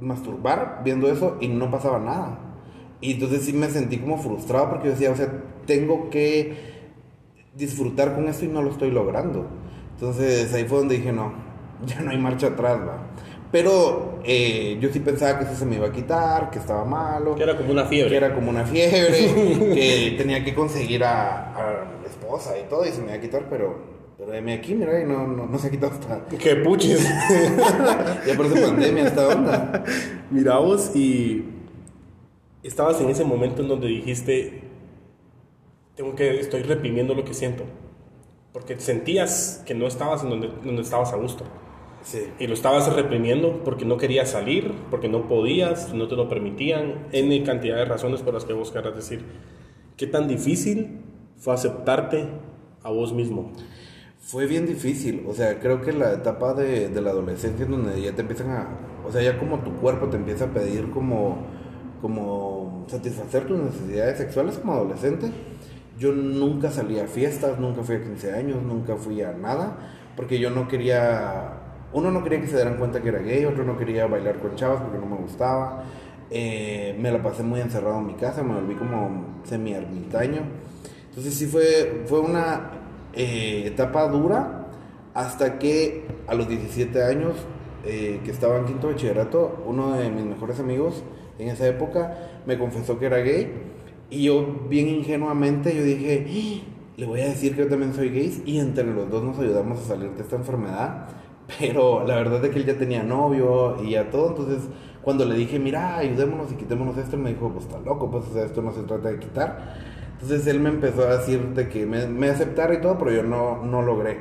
masturbar 0.00 0.82
viendo 0.84 1.10
eso 1.10 1.38
y 1.40 1.48
no 1.48 1.70
pasaba 1.70 1.98
nada. 1.98 2.38
Y 3.00 3.12
entonces 3.14 3.42
sí 3.46 3.54
me 3.54 3.68
sentí 3.70 3.96
como 3.98 4.18
frustrado 4.18 4.68
porque 4.68 4.88
yo 4.88 4.92
decía, 4.92 5.10
o 5.12 5.16
sea, 5.16 5.32
tengo 5.66 6.10
que 6.10 6.73
disfrutar 7.56 8.14
con 8.14 8.28
esto 8.28 8.44
y 8.44 8.48
no 8.48 8.62
lo 8.62 8.70
estoy 8.70 8.90
logrando. 8.90 9.46
Entonces 9.94 10.52
ahí 10.52 10.64
fue 10.64 10.78
donde 10.78 10.96
dije, 10.96 11.12
no, 11.12 11.32
ya 11.86 12.00
no 12.00 12.10
hay 12.10 12.18
marcha 12.18 12.48
atrás, 12.48 12.78
va. 12.80 12.98
Pero 13.52 14.18
eh, 14.24 14.78
yo 14.80 14.88
sí 14.92 14.98
pensaba 14.98 15.38
que 15.38 15.44
eso 15.44 15.54
se 15.54 15.64
me 15.64 15.76
iba 15.76 15.86
a 15.86 15.92
quitar, 15.92 16.50
que 16.50 16.58
estaba 16.58 16.84
malo, 16.84 17.36
Que 17.36 17.44
era 17.44 17.56
como 17.56 17.70
una 17.70 17.84
fiebre. 17.84 18.10
que 18.10 18.16
era 18.16 18.34
como 18.34 18.50
una 18.50 18.64
fiebre, 18.64 19.12
que 19.74 20.14
tenía 20.18 20.42
que 20.42 20.54
conseguir 20.54 21.04
a, 21.04 21.52
a 21.54 21.84
la 22.02 22.08
esposa 22.08 22.58
y 22.58 22.68
todo 22.68 22.84
y 22.84 22.88
se 22.90 23.00
me 23.00 23.06
iba 23.08 23.14
a 23.14 23.20
quitar, 23.20 23.46
pero, 23.48 23.78
pero 24.18 24.34
heme 24.34 24.54
aquí, 24.54 24.74
mira, 24.74 25.00
y 25.00 25.04
no, 25.04 25.28
no, 25.28 25.46
no 25.46 25.58
se 25.58 25.68
ha 25.68 25.70
quitado 25.70 25.92
hasta... 25.92 26.24
Que 26.36 26.56
puches. 26.56 27.08
Ya 28.26 28.36
parece 28.36 28.60
pandemia 28.60 29.04
esta 29.06 29.28
onda. 29.28 29.84
Mira 30.32 30.58
vos 30.58 30.90
y 30.96 31.44
estabas 32.64 33.00
en 33.00 33.08
ese 33.10 33.24
momento 33.24 33.62
en 33.62 33.68
donde 33.68 33.86
dijiste, 33.86 34.62
tengo 35.96 36.14
que, 36.14 36.40
estoy 36.40 36.62
reprimiendo 36.62 37.14
lo 37.14 37.24
que 37.24 37.34
siento. 37.34 37.64
Porque 38.52 38.78
sentías 38.78 39.62
que 39.66 39.74
no 39.74 39.86
estabas 39.86 40.22
en 40.22 40.30
donde, 40.30 40.48
donde 40.64 40.82
estabas 40.82 41.12
a 41.12 41.16
gusto. 41.16 41.44
Sí. 42.02 42.28
Y 42.38 42.46
lo 42.46 42.54
estabas 42.54 42.92
reprimiendo 42.94 43.64
porque 43.64 43.84
no 43.84 43.96
querías 43.96 44.30
salir, 44.30 44.72
porque 44.90 45.08
no 45.08 45.26
podías, 45.26 45.92
no 45.94 46.06
te 46.06 46.16
lo 46.16 46.28
permitían, 46.28 47.06
N 47.12 47.42
cantidad 47.42 47.76
de 47.76 47.84
razones 47.86 48.22
por 48.22 48.34
las 48.34 48.44
que 48.44 48.52
vos 48.52 48.70
querrás 48.70 48.94
decir. 48.94 49.24
¿Qué 49.96 50.06
tan 50.06 50.28
difícil 50.28 51.00
fue 51.38 51.54
aceptarte 51.54 52.26
a 52.82 52.90
vos 52.90 53.12
mismo? 53.12 53.52
Fue 54.20 54.46
bien 54.46 54.66
difícil, 54.66 55.24
o 55.28 55.34
sea, 55.34 55.60
creo 55.60 55.82
que 55.82 55.92
la 55.92 56.12
etapa 56.12 56.54
de, 56.54 56.88
de 56.88 57.00
la 57.00 57.10
adolescencia 57.10 57.64
en 57.66 57.70
donde 57.70 58.00
ya 58.00 58.12
te 58.12 58.22
empiezan 58.22 58.50
a, 58.50 58.68
o 59.06 59.12
sea, 59.12 59.22
ya 59.22 59.38
como 59.38 59.58
tu 59.60 59.72
cuerpo 59.76 60.08
te 60.08 60.16
empieza 60.16 60.46
a 60.46 60.48
pedir 60.48 60.90
como, 60.90 61.46
como 62.00 62.84
satisfacer 62.88 63.46
tus 63.46 63.58
necesidades 63.58 64.18
sexuales 64.18 64.58
como 64.58 64.74
adolescente. 64.74 65.30
Yo 65.98 66.12
nunca 66.12 66.70
salí 66.70 66.98
a 66.98 67.06
fiestas, 67.06 67.58
nunca 67.58 67.82
fui 67.82 67.96
a 67.96 68.02
15 68.02 68.32
años, 68.32 68.62
nunca 68.62 68.96
fui 68.96 69.22
a 69.22 69.32
nada, 69.32 69.76
porque 70.16 70.40
yo 70.40 70.50
no 70.50 70.66
quería, 70.66 71.52
uno 71.92 72.10
no 72.10 72.24
quería 72.24 72.40
que 72.40 72.48
se 72.48 72.56
dieran 72.56 72.78
cuenta 72.78 73.00
que 73.00 73.10
era 73.10 73.20
gay, 73.20 73.44
otro 73.44 73.64
no 73.64 73.78
quería 73.78 74.06
bailar 74.06 74.38
con 74.38 74.56
chavas 74.56 74.82
porque 74.82 74.98
no 74.98 75.06
me 75.06 75.16
gustaba. 75.16 75.84
Eh, 76.30 76.96
me 76.98 77.12
la 77.12 77.22
pasé 77.22 77.44
muy 77.44 77.60
encerrado 77.60 77.98
en 77.98 78.06
mi 78.06 78.14
casa, 78.14 78.42
me 78.42 78.54
volví 78.54 78.74
como 78.74 79.40
semi-ermitaño. 79.44 80.42
Entonces 81.10 81.34
sí 81.34 81.46
fue, 81.46 82.02
fue 82.06 82.18
una 82.18 82.70
eh, 83.12 83.62
etapa 83.66 84.08
dura 84.08 84.66
hasta 85.14 85.60
que 85.60 86.08
a 86.26 86.34
los 86.34 86.48
17 86.48 87.04
años, 87.04 87.36
eh, 87.84 88.20
que 88.24 88.32
estaba 88.32 88.58
en 88.58 88.64
quinto 88.64 88.88
bachillerato, 88.88 89.62
uno 89.64 89.92
de 89.96 90.10
mis 90.10 90.24
mejores 90.24 90.58
amigos 90.58 91.04
en 91.38 91.48
esa 91.48 91.68
época 91.68 92.16
me 92.46 92.58
confesó 92.58 92.98
que 92.98 93.06
era 93.06 93.18
gay 93.18 93.73
y 94.14 94.24
yo 94.24 94.46
bien 94.68 94.88
ingenuamente 94.88 95.74
yo 95.74 95.82
dije, 95.82 96.26
"Ah, 96.28 96.74
le 96.96 97.06
voy 97.06 97.20
a 97.20 97.26
decir 97.26 97.54
que 97.54 97.62
yo 97.62 97.68
también 97.68 97.92
soy 97.92 98.10
gay 98.10 98.42
y 98.46 98.58
entre 98.58 98.84
los 98.84 99.10
dos 99.10 99.24
nos 99.24 99.38
ayudamos 99.38 99.80
a 99.80 99.82
salir 99.82 100.10
de 100.10 100.22
esta 100.22 100.36
enfermedad. 100.36 101.08
Pero 101.58 102.06
la 102.06 102.16
verdad 102.16 102.44
es 102.44 102.50
que 102.50 102.58
él 102.58 102.66
ya 102.66 102.78
tenía 102.78 103.02
novio 103.02 103.76
y 103.84 103.90
ya 103.90 104.10
todo, 104.10 104.30
entonces 104.30 104.68
cuando 105.02 105.26
le 105.26 105.34
dije, 105.34 105.58
mira, 105.58 105.98
ayudémonos 105.98 106.50
y 106.52 106.54
quitémonos 106.54 106.96
esto, 106.96 107.18
me 107.18 107.30
dijo, 107.30 107.50
pues 107.50 107.66
está 107.66 107.78
loco, 107.80 108.10
pues 108.10 108.24
esto 108.36 108.62
no 108.62 108.72
se 108.72 108.82
trata 108.82 109.10
de 109.10 109.18
quitar. 109.18 109.74
Entonces 110.14 110.46
él 110.46 110.60
me 110.60 110.70
empezó 110.70 111.02
a 111.06 111.18
decir 111.18 111.40
de 111.48 111.68
que 111.68 111.84
me, 111.84 112.06
me 112.06 112.30
aceptara 112.30 112.72
y 112.74 112.80
todo, 112.80 112.96
pero 112.98 113.12
yo 113.12 113.22
no, 113.22 113.62
no 113.62 113.82
logré. 113.82 114.18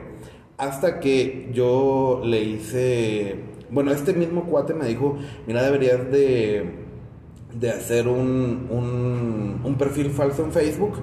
Hasta 0.58 1.00
que 1.00 1.50
yo 1.54 2.22
le 2.26 2.42
hice, 2.44 3.38
bueno, 3.70 3.92
este 3.92 4.14
mismo 4.14 4.44
cuate 4.44 4.74
me 4.74 4.86
dijo, 4.86 5.18
mira, 5.48 5.64
deberías 5.64 6.12
de, 6.12 6.83
de 7.54 7.70
hacer 7.72 8.08
un, 8.08 8.68
un, 8.70 9.62
un 9.64 9.76
perfil 9.76 10.10
falso 10.10 10.44
en 10.44 10.52
Facebook, 10.52 10.96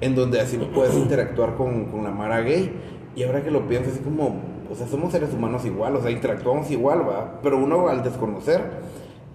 en 0.00 0.14
donde 0.14 0.40
así 0.40 0.56
puedes 0.74 0.94
interactuar 0.94 1.54
con, 1.56 1.86
con 1.86 2.04
la 2.04 2.10
Mara 2.10 2.40
gay. 2.40 2.72
Y 3.14 3.22
ahora 3.24 3.42
que 3.42 3.50
lo 3.50 3.68
pienso, 3.68 3.90
así 3.90 4.00
como, 4.00 4.40
o 4.70 4.74
sea, 4.74 4.86
somos 4.86 5.12
seres 5.12 5.32
humanos 5.34 5.64
igual, 5.66 5.96
o 5.96 6.02
sea, 6.02 6.10
interactuamos 6.10 6.70
igual, 6.70 7.06
va. 7.06 7.40
Pero 7.42 7.58
uno 7.58 7.88
al 7.88 8.02
desconocer, 8.02 8.60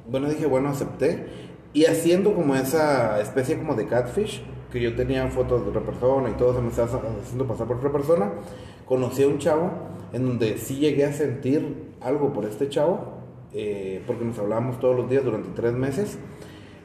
bueno, 0.09 0.29
dije, 0.29 0.45
bueno, 0.47 0.69
acepté. 0.69 1.27
Y 1.73 1.85
haciendo 1.85 2.33
como 2.33 2.55
esa 2.55 3.21
especie 3.21 3.57
como 3.57 3.75
de 3.75 3.85
catfish, 3.85 4.41
que 4.71 4.81
yo 4.81 4.95
tenía 4.95 5.27
fotos 5.27 5.63
de 5.63 5.69
otra 5.69 5.81
persona 5.81 6.29
y 6.29 6.33
todo 6.33 6.55
se 6.55 6.61
me 6.61 6.69
estaba 6.69 6.89
haciendo 7.21 7.45
pasar 7.45 7.67
por 7.67 7.77
otra 7.77 7.91
persona, 7.91 8.31
conocí 8.85 9.23
a 9.23 9.27
un 9.27 9.37
chavo 9.37 9.71
en 10.13 10.25
donde 10.25 10.57
sí 10.57 10.77
llegué 10.77 11.05
a 11.05 11.13
sentir 11.13 11.93
algo 12.01 12.33
por 12.33 12.45
este 12.45 12.69
chavo, 12.69 13.17
eh, 13.53 14.01
porque 14.07 14.25
nos 14.25 14.37
hablábamos 14.39 14.79
todos 14.79 14.95
los 14.95 15.09
días 15.09 15.23
durante 15.23 15.49
tres 15.49 15.73
meses. 15.73 16.17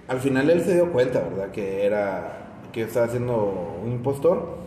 Al 0.09 0.21
final 0.21 0.51
él 0.51 0.63
se 0.63 0.75
dio 0.75 0.93
cuenta, 0.93 1.21
¿verdad? 1.21 1.51
Que 1.51 1.87
era, 1.87 2.61
que 2.73 2.83
estaba 2.83 3.09
siendo 3.09 3.79
un 3.85 3.93
impostor. 3.93 4.59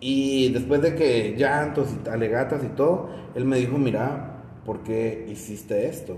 Y 0.00 0.50
después 0.52 0.82
de 0.82 0.94
que 0.94 1.34
llantos 1.36 1.88
y 1.92 2.08
alegatas 2.08 2.62
y 2.64 2.68
todo, 2.68 3.08
él 3.34 3.44
me 3.44 3.56
dijo, 3.58 3.78
mira, 3.78 4.42
¿por 4.64 4.80
qué 4.80 5.26
hiciste 5.30 5.88
esto? 5.88 6.16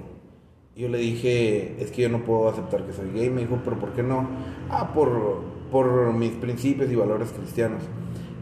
Yo 0.76 0.88
le 0.88 0.98
dije, 0.98 1.74
es 1.82 1.90
que 1.90 2.02
yo 2.02 2.08
no 2.08 2.24
puedo 2.24 2.48
aceptar 2.48 2.84
que 2.84 2.92
soy 2.92 3.10
gay. 3.12 3.30
Me 3.30 3.42
dijo, 3.42 3.60
pero 3.64 3.78
¿por 3.78 3.92
qué 3.92 4.02
no? 4.02 4.28
Ah, 4.70 4.92
por, 4.92 5.42
por 5.72 6.12
mis 6.12 6.32
principios 6.32 6.90
y 6.90 6.94
valores 6.94 7.30
cristianos. 7.32 7.82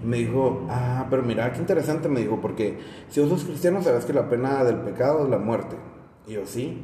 Me 0.05 0.19
dijo, 0.19 0.67
ah, 0.69 1.07
pero 1.09 1.23
mira, 1.23 1.53
qué 1.53 1.61
interesante, 1.61 2.09
me 2.09 2.21
dijo, 2.21 2.41
porque 2.41 2.79
si 3.09 3.21
vos 3.21 3.31
sos 3.31 3.45
cristiano, 3.45 3.83
sabes 3.83 4.05
que 4.05 4.13
la 4.13 4.29
pena 4.29 4.63
del 4.65 4.77
pecado 4.77 5.25
es 5.25 5.31
la 5.31 5.39
muerte. 5.39 5.77
Y 6.27 6.33
yo, 6.33 6.47
sí. 6.47 6.83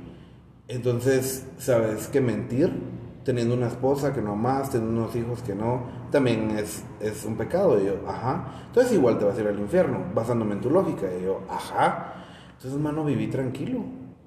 Entonces, 0.69 1.47
sabes 1.59 2.09
que 2.09 2.21
mentir, 2.21 2.73
teniendo 3.25 3.55
una 3.55 3.69
esposa 3.69 4.12
que 4.12 4.21
no 4.21 4.33
amas, 4.33 4.71
teniendo 4.71 5.02
unos 5.02 5.17
hijos 5.17 5.43
que 5.43 5.55
no, 5.55 5.83
también 6.11 6.50
es, 6.52 6.85
es 7.00 7.25
un 7.25 7.37
pecado. 7.37 7.81
Y 7.81 7.87
yo, 7.87 7.95
ajá. 8.07 8.64
Entonces, 8.67 8.93
igual 8.93 9.19
te 9.19 9.25
vas 9.25 9.37
a 9.37 9.41
ir 9.41 9.49
al 9.49 9.59
infierno, 9.59 9.99
basándome 10.14 10.55
en 10.55 10.61
tu 10.61 10.71
lógica. 10.71 11.07
Y 11.19 11.25
yo, 11.25 11.41
ajá. 11.49 12.14
Entonces, 12.47 12.73
hermano, 12.73 13.05
viví 13.05 13.29
tranquilo. 13.29 13.81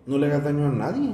No 0.06 0.18
le 0.18 0.28
hagas 0.28 0.44
daño 0.44 0.68
a 0.68 0.72
nadie. 0.72 1.14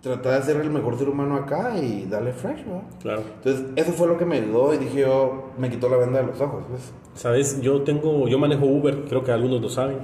Trata 0.00 0.38
de 0.38 0.42
ser 0.42 0.60
el 0.60 0.70
mejor 0.70 0.96
ser 0.96 1.08
humano 1.08 1.34
acá 1.34 1.76
y 1.76 2.06
dale 2.06 2.32
fresh, 2.32 2.64
¿no? 2.64 2.82
Claro. 3.00 3.22
Entonces, 3.34 3.66
eso 3.74 3.92
fue 3.92 4.06
lo 4.06 4.16
que 4.16 4.24
me 4.24 4.36
ayudó 4.36 4.72
y 4.72 4.78
dije 4.78 5.00
yo, 5.00 5.50
me 5.58 5.68
quitó 5.70 5.88
la 5.88 5.96
venda 5.96 6.20
de 6.20 6.26
los 6.28 6.40
ojos, 6.40 6.64
pues. 6.68 6.92
Sabes, 7.14 7.60
yo 7.60 7.82
tengo, 7.82 8.28
yo 8.28 8.38
manejo 8.38 8.64
Uber, 8.64 9.06
creo 9.08 9.24
que 9.24 9.32
algunos 9.32 9.60
lo 9.60 9.68
saben, 9.68 9.98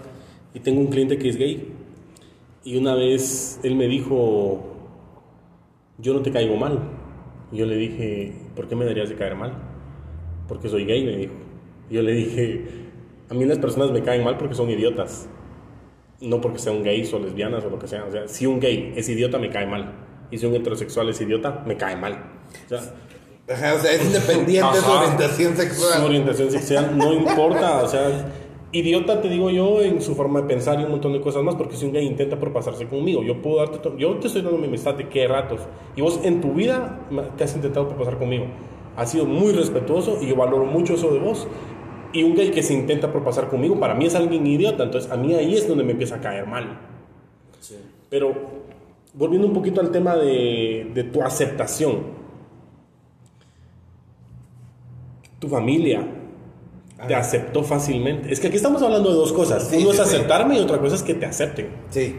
y 0.53 0.59
tengo 0.59 0.81
un 0.81 0.89
cliente 0.89 1.17
que 1.17 1.29
es 1.29 1.37
gay. 1.37 1.73
Y 2.65 2.77
una 2.77 2.97
vez 2.97 3.61
él 3.63 3.77
me 3.77 3.87
dijo, 3.87 4.65
yo 5.99 6.13
no 6.13 6.23
te 6.23 6.33
caigo 6.33 6.57
mal. 6.57 6.81
Y 7.55 7.59
yo 7.59 7.67
le 7.67 7.77
dije, 7.77 8.33
¿por 8.57 8.67
qué 8.67 8.75
me 8.75 8.85
deberías 8.85 9.09
de 9.09 9.15
caer 9.15 9.37
mal? 9.37 9.53
Porque 10.49 10.69
soy 10.69 10.85
gay, 10.85 11.05
me 11.05 11.17
dijo. 11.17 11.35
Y 11.89 11.95
yo 11.95 12.03
le 12.03 12.13
dije, 12.13 12.65
a 13.31 13.35
mí 13.35 13.45
las 13.45 13.59
personas 13.59 13.93
me 13.93 14.03
caen 14.03 14.25
mal 14.25 14.37
porque 14.37 14.57
son 14.57 14.69
idiotas. 14.69 15.29
No 16.21 16.41
porque 16.41 16.59
sean 16.59 16.83
gays 16.83 17.13
o 17.15 17.21
lesbianas 17.21 17.65
o 17.65 17.71
lo 17.71 17.79
que 17.79 17.87
sea. 17.87 18.05
O 18.07 18.11
sea, 18.11 18.27
si 18.27 18.47
un 18.47 18.59
gay 18.59 18.93
es 18.97 19.09
idiota, 19.09 19.39
me 19.39 19.51
cae 19.51 19.67
mal. 19.69 19.93
Y 20.33 20.39
si 20.39 20.47
un 20.47 20.55
heterosexual 20.57 21.09
es 21.11 21.21
idiota, 21.21 21.63
me 21.65 21.77
cae 21.77 21.95
mal. 21.95 22.25
O 22.67 22.69
sea, 22.69 22.81
Ajá, 23.49 23.75
o 23.75 23.79
sea, 23.79 23.93
es 23.93 24.05
independiente 24.05 24.75
de 24.75 24.83
su 24.83 24.91
Ajá. 24.91 25.01
orientación 25.03 25.55
su 25.55 25.63
sexual. 25.63 26.03
orientación 26.05 26.51
sexual 26.51 26.99
no 26.99 27.13
importa, 27.13 27.85
o 27.85 27.89
sea, 27.89 28.33
idiota 28.75 29.21
te 29.21 29.29
digo 29.29 29.51
yo 29.51 29.81
en 29.83 30.03
su 30.03 30.15
forma 30.15 30.43
de 30.43 30.49
pensar 30.49 30.81
y 30.81 30.85
un 30.85 30.91
montón 30.91 31.13
de 31.13 31.21
cosas 31.21 31.43
más, 31.43 31.55
porque 31.55 31.77
si 31.77 31.87
un 31.87 31.93
gay 31.93 32.05
intenta 32.05 32.39
propasarse 32.39 32.87
conmigo, 32.89 33.23
yo 33.23 33.41
puedo 33.41 33.59
darte, 33.59 33.79
yo 33.97 34.17
te 34.17 34.27
estoy 34.27 34.43
dando 34.43 34.59
mi 34.59 34.67
amistad 34.67 34.95
de 34.95 35.09
qué 35.09 35.27
ratos, 35.29 35.61
y 35.97 36.01
vos 36.01 36.21
en 36.25 36.41
tu 36.41 36.53
vida 36.53 37.01
te 37.37 37.45
has 37.45 37.55
intentado 37.55 37.87
propasar 37.87 38.19
conmigo, 38.19 38.47
has 38.97 39.13
sido 39.13 39.27
muy 39.27 39.53
respetuoso 39.53 40.19
y 40.21 40.29
yo 40.29 40.37
valoro 40.37 40.65
mucho 40.65 40.95
eso 40.95 41.13
de 41.13 41.21
vos, 41.21 41.47
y 42.13 42.23
un 42.25 42.35
gay 42.35 42.51
que 42.51 42.63
se 42.63 42.75
intenta 42.75 43.13
propasar 43.13 43.49
conmigo, 43.49 43.79
para 43.79 43.95
mí 43.95 44.07
es 44.07 44.15
alguien 44.15 44.47
idiota, 44.47 44.83
entonces 44.83 45.11
a 45.11 45.17
mí 45.17 45.35
ahí 45.35 45.55
es 45.55 45.69
donde 45.69 45.85
me 45.85 45.93
empieza 45.93 46.17
a 46.17 46.21
caer 46.21 46.47
mal. 46.47 46.81
Pero 48.11 48.35
volviendo 49.15 49.47
un 49.47 49.55
poquito 49.55 49.81
al 49.81 49.91
tema 49.91 50.17
de, 50.17 50.91
de 50.93 51.05
tu 51.05 51.23
aceptación, 51.23 52.25
tu 55.39 55.49
familia 55.49 56.07
te 57.07 57.15
aceptó 57.15 57.63
fácilmente. 57.63 58.33
Es 58.33 58.41
que 58.41 58.49
aquí 58.49 58.57
estamos 58.57 58.83
hablando 58.83 59.11
de 59.11 59.17
dos 59.17 59.33
cosas. 59.33 59.69
Sí, 59.69 59.77
Uno 59.77 59.93
sí, 59.93 60.01
es 60.01 60.09
sí. 60.09 60.15
aceptarme 60.17 60.57
y 60.59 60.61
otra 60.61 60.79
cosa 60.79 60.97
es 60.97 61.03
que 61.03 61.15
te 61.15 61.27
acepten. 61.27 61.69
Sí, 61.91 62.17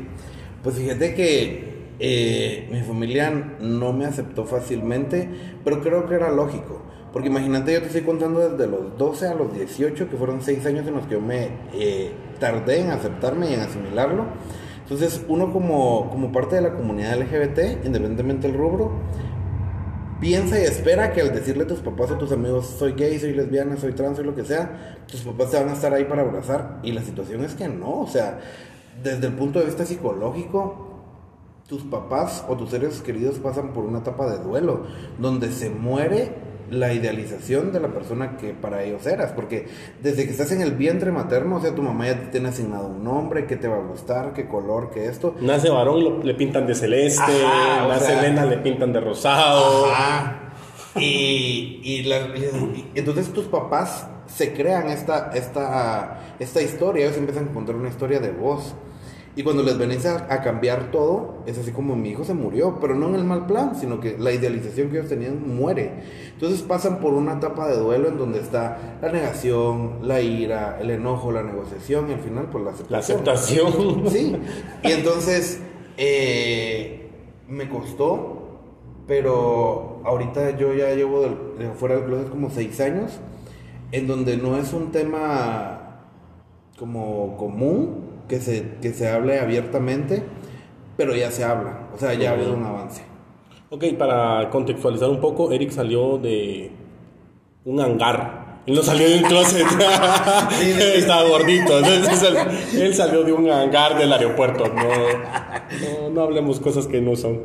pues 0.64 0.76
fíjate 0.76 1.14
que 1.16 1.76
eh, 2.00 2.68
mi 2.72 2.82
familia 2.82 3.56
no 3.60 3.94
me 3.94 4.06
aceptó 4.06 4.46
fácilmente, 4.46 5.30
pero 5.64 5.82
creo 5.82 6.08
que 6.08 6.16
era 6.16 6.32
lógico. 6.32 6.82
Porque 7.14 7.30
imagínate, 7.30 7.72
yo 7.72 7.80
te 7.80 7.88
estoy 7.88 8.02
contando 8.02 8.50
desde 8.50 8.68
los 8.70 8.98
12 8.98 9.28
a 9.28 9.34
los 9.36 9.54
18, 9.54 10.10
que 10.10 10.18
fueron 10.18 10.42
6 10.42 10.66
años 10.66 10.86
en 10.86 10.96
los 10.96 11.06
que 11.06 11.14
yo 11.14 11.22
me 11.22 11.48
eh, 11.74 12.12
tardé 12.40 12.82
en 12.82 12.90
aceptarme 12.90 13.50
y 13.50 13.54
en 13.54 13.62
asimilarlo. 13.62 14.26
Entonces, 14.84 15.24
uno 15.30 15.52
como, 15.54 16.10
como 16.12 16.32
parte 16.34 16.58
de 16.58 16.62
la 16.62 16.74
comunidad 16.74 17.18
LGBT, 17.18 17.86
independientemente 17.86 18.48
del 18.50 18.58
rubro, 18.58 18.92
piensa 20.20 20.60
y 20.60 20.64
espera 20.64 21.12
que 21.12 21.22
al 21.22 21.34
decirle 21.34 21.64
a 21.64 21.68
tus 21.68 21.80
papás 21.80 22.12
o 22.12 22.18
tus 22.18 22.32
amigos, 22.32 22.68
soy 22.78 22.94
gay, 22.94 23.20
soy 23.20 23.34
lesbiana, 23.34 23.78
soy 23.78 23.94
trans, 23.94 24.18
soy 24.18 24.26
lo 24.26 24.36
que 24.36 24.46
sea, 24.46 24.98
tus 25.08 25.22
papás 25.22 25.52
te 25.52 25.58
van 25.58 25.70
a 25.70 25.74
estar 25.74 25.94
ahí 25.94 26.06
para 26.06 26.22
abrazar. 26.22 26.80
Y 26.84 26.92
la 26.92 27.02
situación 27.02 27.44
es 27.44 27.54
que 27.54 27.68
no, 27.68 28.02
o 28.02 28.08
sea, 28.08 28.40
desde 29.04 29.28
el 29.28 29.34
punto 29.34 29.60
de 29.60 29.66
vista 29.66 29.86
psicológico, 29.86 30.86
tus 31.68 31.84
papás 31.84 32.46
o 32.48 32.56
tus 32.56 32.70
seres 32.70 33.02
queridos 33.02 33.40
pasan 33.40 33.74
por 33.74 33.86
una 33.86 34.00
etapa 34.00 34.30
de 34.30 34.44
duelo, 34.44 34.86
donde 35.18 35.52
se 35.52 35.70
muere 35.70 36.45
la 36.70 36.94
idealización 36.94 37.72
de 37.72 37.80
la 37.80 37.90
persona 37.90 38.38
que 38.38 38.54
para 38.54 38.84
ellos 38.84 39.06
eras, 39.06 39.32
porque 39.32 39.68
desde 40.02 40.26
que 40.26 40.32
estás 40.32 40.52
en 40.52 40.62
el 40.62 40.72
vientre 40.72 41.12
materno, 41.12 41.58
o 41.58 41.62
sea, 41.62 41.74
tu 41.76 41.82
mamá 41.82 42.08
ya 42.08 42.20
te 42.20 42.28
tiene 42.28 42.50
asignado 42.50 42.88
un 42.88 43.04
nombre, 43.04 43.46
qué 43.46 43.56
te 43.56 43.68
va 43.68 43.78
a 43.78 43.82
gustar, 43.82 44.34
qué 44.34 44.48
color, 44.48 44.92
qué 44.94 45.08
esto. 45.08 45.36
Nace 45.42 45.70
varón, 45.70 46.26
le 46.26 46.34
pintan 46.34 46.68
de 46.68 46.76
celeste, 46.76 47.32
nace 47.88 48.18
Elena, 48.18 48.46
le 48.46 48.58
pintan 48.58 48.94
de 48.94 49.02
rosado. 49.02 49.88
Y, 50.98 51.82
y, 51.84 52.06
entonces 52.96 53.34
tus 53.34 53.46
papás 53.46 54.08
se 54.28 54.54
crean 54.54 54.90
esta, 54.90 55.32
esta, 55.34 56.36
esta 56.40 56.62
historia, 56.62 57.06
ellos 57.06 57.18
empiezan 57.18 57.50
a 57.50 57.54
contar 57.54 57.76
una 57.76 57.90
historia 57.90 58.20
de 58.20 58.32
vos. 58.32 58.76
Y 59.38 59.44
cuando 59.44 59.64
les 59.64 59.78
venís 59.78 60.06
a, 60.06 60.42
cambiar 60.42 60.92
todo, 60.92 61.44
es 61.46 61.58
así 61.58 61.72
como 61.72 61.98
mi 61.98 62.12
hijo 62.12 62.24
se 62.24 62.34
murió, 62.34 62.78
pero 62.80 62.96
no 62.96 63.10
en 63.10 63.16
el 63.16 63.26
mal 63.26 63.46
plan, 63.46 63.76
sino 63.76 64.00
que 64.00 64.18
la 64.18 64.32
idealización 64.32 64.90
que 64.90 65.00
ellos 65.00 65.10
tenían 65.10 65.56
muere. 65.56 65.92
Entonces 66.32 66.62
pasan 66.62 67.02
por 67.02 67.14
una 67.14 67.34
etapa 67.34 67.68
de 67.68 67.76
duelo 67.76 68.08
en 68.08 68.18
donde 68.18 68.40
está 68.40 68.98
la 69.02 69.12
negación, 69.12 70.00
la 70.04 70.22
ira, 70.22 70.78
el 70.80 70.90
enojo, 70.90 71.34
la 71.34 71.44
negociación 71.44 72.10
y 72.10 72.14
al 72.14 72.22
final 72.22 72.48
pues 72.50 72.64
la 72.64 72.72
aceptación. 72.72 73.26
La 73.26 73.34
aceptación. 73.34 74.06
Sí. 74.16 74.36
Y 74.84 74.92
entonces 74.92 75.60
eh, 75.98 77.10
me 77.50 77.68
costó, 77.68 78.60
pero 79.06 80.02
ahorita 80.06 80.58
yo 80.58 80.74
ya 80.74 80.94
llevo 80.96 81.24
de 81.24 81.72
fuera 81.78 81.96
del 81.96 82.06
closet 82.06 82.30
como 82.30 82.50
seis 82.50 82.80
años, 82.80 83.20
en 83.92 84.08
donde 84.08 84.38
no 84.38 84.58
es 84.58 84.72
un 84.72 84.94
tema 84.94 86.00
como 86.78 87.36
común 87.36 88.05
que 88.28 88.40
se, 88.40 88.78
que 88.82 88.92
se 88.92 89.10
hable 89.10 89.40
abiertamente, 89.40 90.24
pero 90.98 91.16
ya 91.16 91.32
se 91.32 91.44
habla, 91.44 91.90
o 91.94 91.98
sea, 91.98 92.14
ya 92.14 92.32
ha 92.32 92.34
habido 92.34 92.54
un 92.54 92.64
avance. 92.64 93.04
Ok, 93.70 93.84
para 93.98 94.50
contextualizar 94.52 95.10
un 95.10 95.20
poco, 95.20 95.52
Eric 95.52 95.72
salió 95.72 96.18
de 96.18 96.72
un 97.66 97.80
hangar. 97.82 98.62
Él 98.66 98.76
no 98.76 98.82
salió 98.82 99.08
de 99.10 99.18
un 99.18 99.24
closet. 99.24 99.66
Estaba 100.96 101.28
gordito. 101.28 101.80
él 101.80 102.94
salió 102.94 103.24
de 103.24 103.34
un 103.34 103.50
hangar 103.50 103.98
del 103.98 104.14
aeropuerto. 104.14 104.66
No, 104.68 106.10
no, 106.10 106.22
hablemos 106.22 106.60
cosas 106.60 106.88
que 106.88 107.02
no 107.02 107.16
son. 107.16 107.42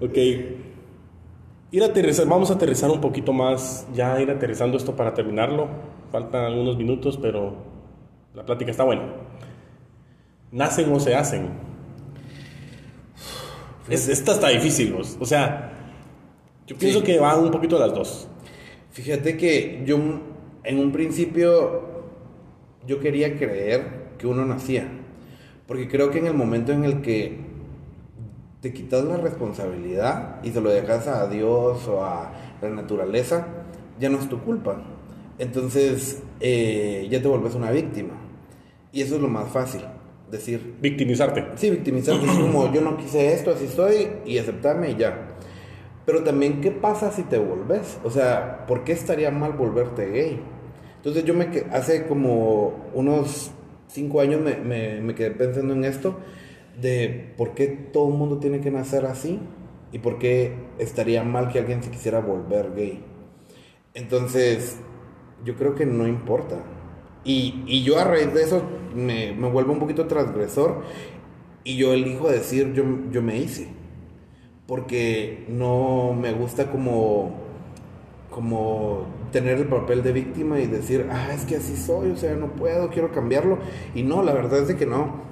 Ok. 0.00 0.16
Ir 1.72 1.82
a 1.82 1.86
aterrizar, 1.86 2.26
vamos 2.26 2.50
a 2.50 2.54
aterrizar 2.54 2.90
un 2.90 3.00
poquito 3.00 3.32
más. 3.32 3.86
Ya 3.92 4.20
ir 4.20 4.30
aterrizando 4.30 4.76
esto 4.76 4.96
para 4.96 5.14
terminarlo. 5.14 5.68
Faltan 6.10 6.44
algunos 6.44 6.76
minutos, 6.76 7.18
pero 7.20 7.54
la 8.34 8.44
plática 8.44 8.70
está 8.70 8.84
buena. 8.84 9.02
¿Nacen 10.56 10.90
o 10.90 10.98
se 10.98 11.14
hacen? 11.14 11.50
esta 13.90 14.32
está 14.32 14.48
difícil, 14.48 14.96
O 15.20 15.26
sea, 15.26 15.70
yo 16.66 16.78
pienso 16.78 17.02
que 17.02 17.20
van 17.20 17.40
un 17.40 17.50
poquito 17.50 17.78
las 17.78 17.92
dos. 17.92 18.26
Fíjate 18.90 19.36
que 19.36 19.82
yo 19.84 19.98
en 20.64 20.78
un 20.78 20.92
principio 20.92 21.82
yo 22.86 23.00
quería 23.00 23.36
creer 23.36 24.14
que 24.16 24.26
uno 24.26 24.46
nacía. 24.46 24.88
Porque 25.66 25.88
creo 25.88 26.10
que 26.10 26.20
en 26.20 26.26
el 26.26 26.32
momento 26.32 26.72
en 26.72 26.84
el 26.84 27.02
que 27.02 27.38
te 28.62 28.72
quitas 28.72 29.04
la 29.04 29.18
responsabilidad 29.18 30.42
y 30.42 30.52
se 30.52 30.62
lo 30.62 30.70
dejas 30.70 31.06
a 31.06 31.28
Dios 31.28 31.86
o 31.86 32.02
a 32.02 32.32
la 32.62 32.70
naturaleza, 32.70 33.46
ya 34.00 34.08
no 34.08 34.18
es 34.18 34.26
tu 34.30 34.40
culpa. 34.40 34.80
Entonces 35.38 36.22
eh, 36.40 37.06
ya 37.10 37.20
te 37.20 37.28
vuelves 37.28 37.54
una 37.54 37.70
víctima. 37.70 38.14
Y 38.90 39.02
eso 39.02 39.16
es 39.16 39.20
lo 39.20 39.28
más 39.28 39.50
fácil 39.50 39.82
decir... 40.30 40.76
Victimizarte. 40.80 41.44
Sí, 41.56 41.70
victimizarte. 41.70 42.26
es 42.26 42.32
como 42.32 42.72
yo 42.72 42.80
no 42.80 42.96
quise 42.96 43.32
esto, 43.32 43.50
así 43.50 43.64
estoy 43.64 44.08
y 44.24 44.38
aceptarme 44.38 44.90
y 44.90 44.96
ya. 44.96 45.36
Pero 46.04 46.22
también, 46.22 46.60
¿qué 46.60 46.70
pasa 46.70 47.10
si 47.10 47.22
te 47.22 47.38
volves? 47.38 47.98
O 48.04 48.10
sea, 48.10 48.64
¿por 48.66 48.84
qué 48.84 48.92
estaría 48.92 49.30
mal 49.30 49.52
volverte 49.52 50.10
gay? 50.10 50.40
Entonces 50.96 51.24
yo 51.24 51.34
me 51.34 51.48
hace 51.72 52.06
como 52.06 52.90
unos 52.94 53.50
cinco 53.88 54.20
años 54.20 54.40
me, 54.40 54.56
me, 54.56 55.00
me 55.00 55.14
quedé 55.14 55.30
pensando 55.30 55.74
en 55.74 55.84
esto 55.84 56.18
de 56.80 57.32
por 57.36 57.54
qué 57.54 57.66
todo 57.68 58.08
el 58.08 58.14
mundo 58.14 58.38
tiene 58.38 58.60
que 58.60 58.70
nacer 58.70 59.06
así 59.06 59.40
y 59.92 59.98
por 59.98 60.18
qué 60.18 60.52
estaría 60.78 61.22
mal 61.22 61.48
que 61.48 61.58
alguien 61.58 61.82
se 61.82 61.90
quisiera 61.90 62.20
volver 62.20 62.74
gay. 62.74 63.02
Entonces, 63.94 64.78
yo 65.44 65.56
creo 65.56 65.74
que 65.74 65.86
no 65.86 66.06
importa. 66.06 66.56
Y, 67.26 67.64
y 67.66 67.82
yo 67.82 67.98
a 67.98 68.04
raíz 68.04 68.32
de 68.32 68.44
eso 68.44 68.62
me, 68.94 69.32
me, 69.32 69.50
vuelvo 69.50 69.72
un 69.72 69.80
poquito 69.80 70.06
transgresor 70.06 70.82
y 71.64 71.76
yo 71.76 71.92
elijo 71.92 72.28
decir 72.28 72.72
yo, 72.72 72.84
yo 73.10 73.20
me 73.20 73.36
hice. 73.36 73.68
Porque 74.68 75.44
no 75.48 76.12
me 76.12 76.32
gusta 76.32 76.70
como, 76.70 77.34
como 78.30 79.06
tener 79.32 79.58
el 79.58 79.66
papel 79.66 80.04
de 80.04 80.12
víctima 80.12 80.60
y 80.60 80.66
decir, 80.66 81.08
ah, 81.10 81.30
es 81.34 81.44
que 81.44 81.56
así 81.56 81.76
soy, 81.76 82.10
o 82.10 82.16
sea, 82.16 82.34
no 82.36 82.52
puedo, 82.52 82.90
quiero 82.90 83.10
cambiarlo. 83.10 83.58
Y 83.94 84.04
no, 84.04 84.22
la 84.22 84.32
verdad 84.32 84.60
es 84.60 84.68
de 84.68 84.76
que 84.76 84.86
no. 84.86 85.22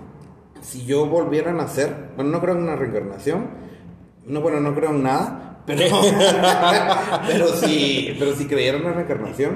Si 0.61 0.85
yo 0.87 1.07
volviera 1.07 1.52
a 1.52 1.54
nacer, 1.54 2.11
bueno, 2.16 2.33
no 2.33 2.40
creo 2.40 2.57
en 2.57 2.62
una 2.62 2.74
reencarnación, 2.74 3.46
no, 4.26 4.40
bueno, 4.40 4.59
no 4.61 4.74
creo 4.74 4.90
en 4.90 5.02
nada, 5.04 5.62
pero, 5.66 5.85
pero, 7.26 7.48
si, 7.48 8.16
pero 8.18 8.35
si 8.35 8.46
creyera 8.46 8.78
en 8.78 8.85
una 8.85 8.94
reencarnación, 8.94 9.54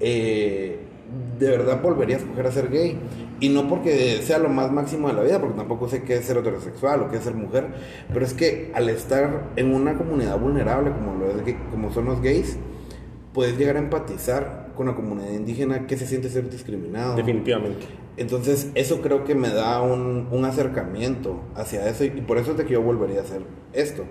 eh, 0.00 0.73
de 1.38 1.50
verdad 1.50 1.80
volvería 1.82 2.16
a 2.16 2.18
escoger 2.20 2.46
a 2.46 2.52
ser 2.52 2.70
gay. 2.70 2.98
Y 3.40 3.48
no 3.48 3.68
porque 3.68 4.20
sea 4.22 4.38
lo 4.38 4.48
más 4.48 4.70
máximo 4.70 5.08
de 5.08 5.14
la 5.14 5.22
vida, 5.22 5.40
porque 5.40 5.56
tampoco 5.56 5.88
sé 5.88 6.02
qué 6.02 6.16
es 6.16 6.24
ser 6.24 6.38
heterosexual 6.38 7.02
o 7.02 7.10
qué 7.10 7.16
es 7.16 7.24
ser 7.24 7.34
mujer, 7.34 7.66
pero 8.12 8.24
es 8.24 8.32
que 8.32 8.70
al 8.74 8.88
estar 8.88 9.50
en 9.56 9.74
una 9.74 9.96
comunidad 9.96 10.38
vulnerable 10.38 10.92
como, 10.92 11.14
lo 11.14 11.30
es, 11.30 11.56
como 11.70 11.92
son 11.92 12.06
los 12.06 12.20
gays, 12.22 12.56
puedes 13.32 13.58
llegar 13.58 13.76
a 13.76 13.80
empatizar 13.80 14.72
con 14.76 14.86
la 14.86 14.94
comunidad 14.94 15.30
indígena 15.30 15.86
que 15.86 15.96
se 15.96 16.06
siente 16.06 16.28
ser 16.28 16.48
discriminado. 16.48 17.16
Definitivamente. 17.16 17.86
Entonces, 18.16 18.70
eso 18.74 19.02
creo 19.02 19.24
que 19.24 19.34
me 19.34 19.50
da 19.50 19.82
un, 19.82 20.28
un 20.30 20.44
acercamiento 20.44 21.40
hacia 21.56 21.88
eso 21.88 22.04
y, 22.04 22.10
por 22.10 22.38
eso 22.38 22.52
es 22.52 22.58
de 22.58 22.64
que 22.64 22.74
yo 22.74 22.82
volvería 22.82 23.20
a 23.20 23.22
hacer 23.22 23.42
esto. 23.72 24.04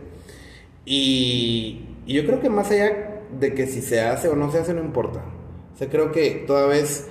Y, 0.86 1.86
y 2.06 2.14
yo 2.14 2.26
creo 2.26 2.42
que 2.42 2.50
más 2.50 2.70
allá 2.72 3.22
de 3.40 3.54
que 3.54 3.66
si 3.68 3.82
se 3.82 4.02
hace 4.02 4.28
o 4.28 4.36
no 4.36 4.52
se 4.52 4.60
hace, 4.60 4.74
no 4.74 4.82
importa. 4.82 5.24
O 5.74 5.78
sea, 5.78 5.90
creo 5.90 6.12
que 6.12 6.44
toda 6.46 6.68
vez 6.68 7.08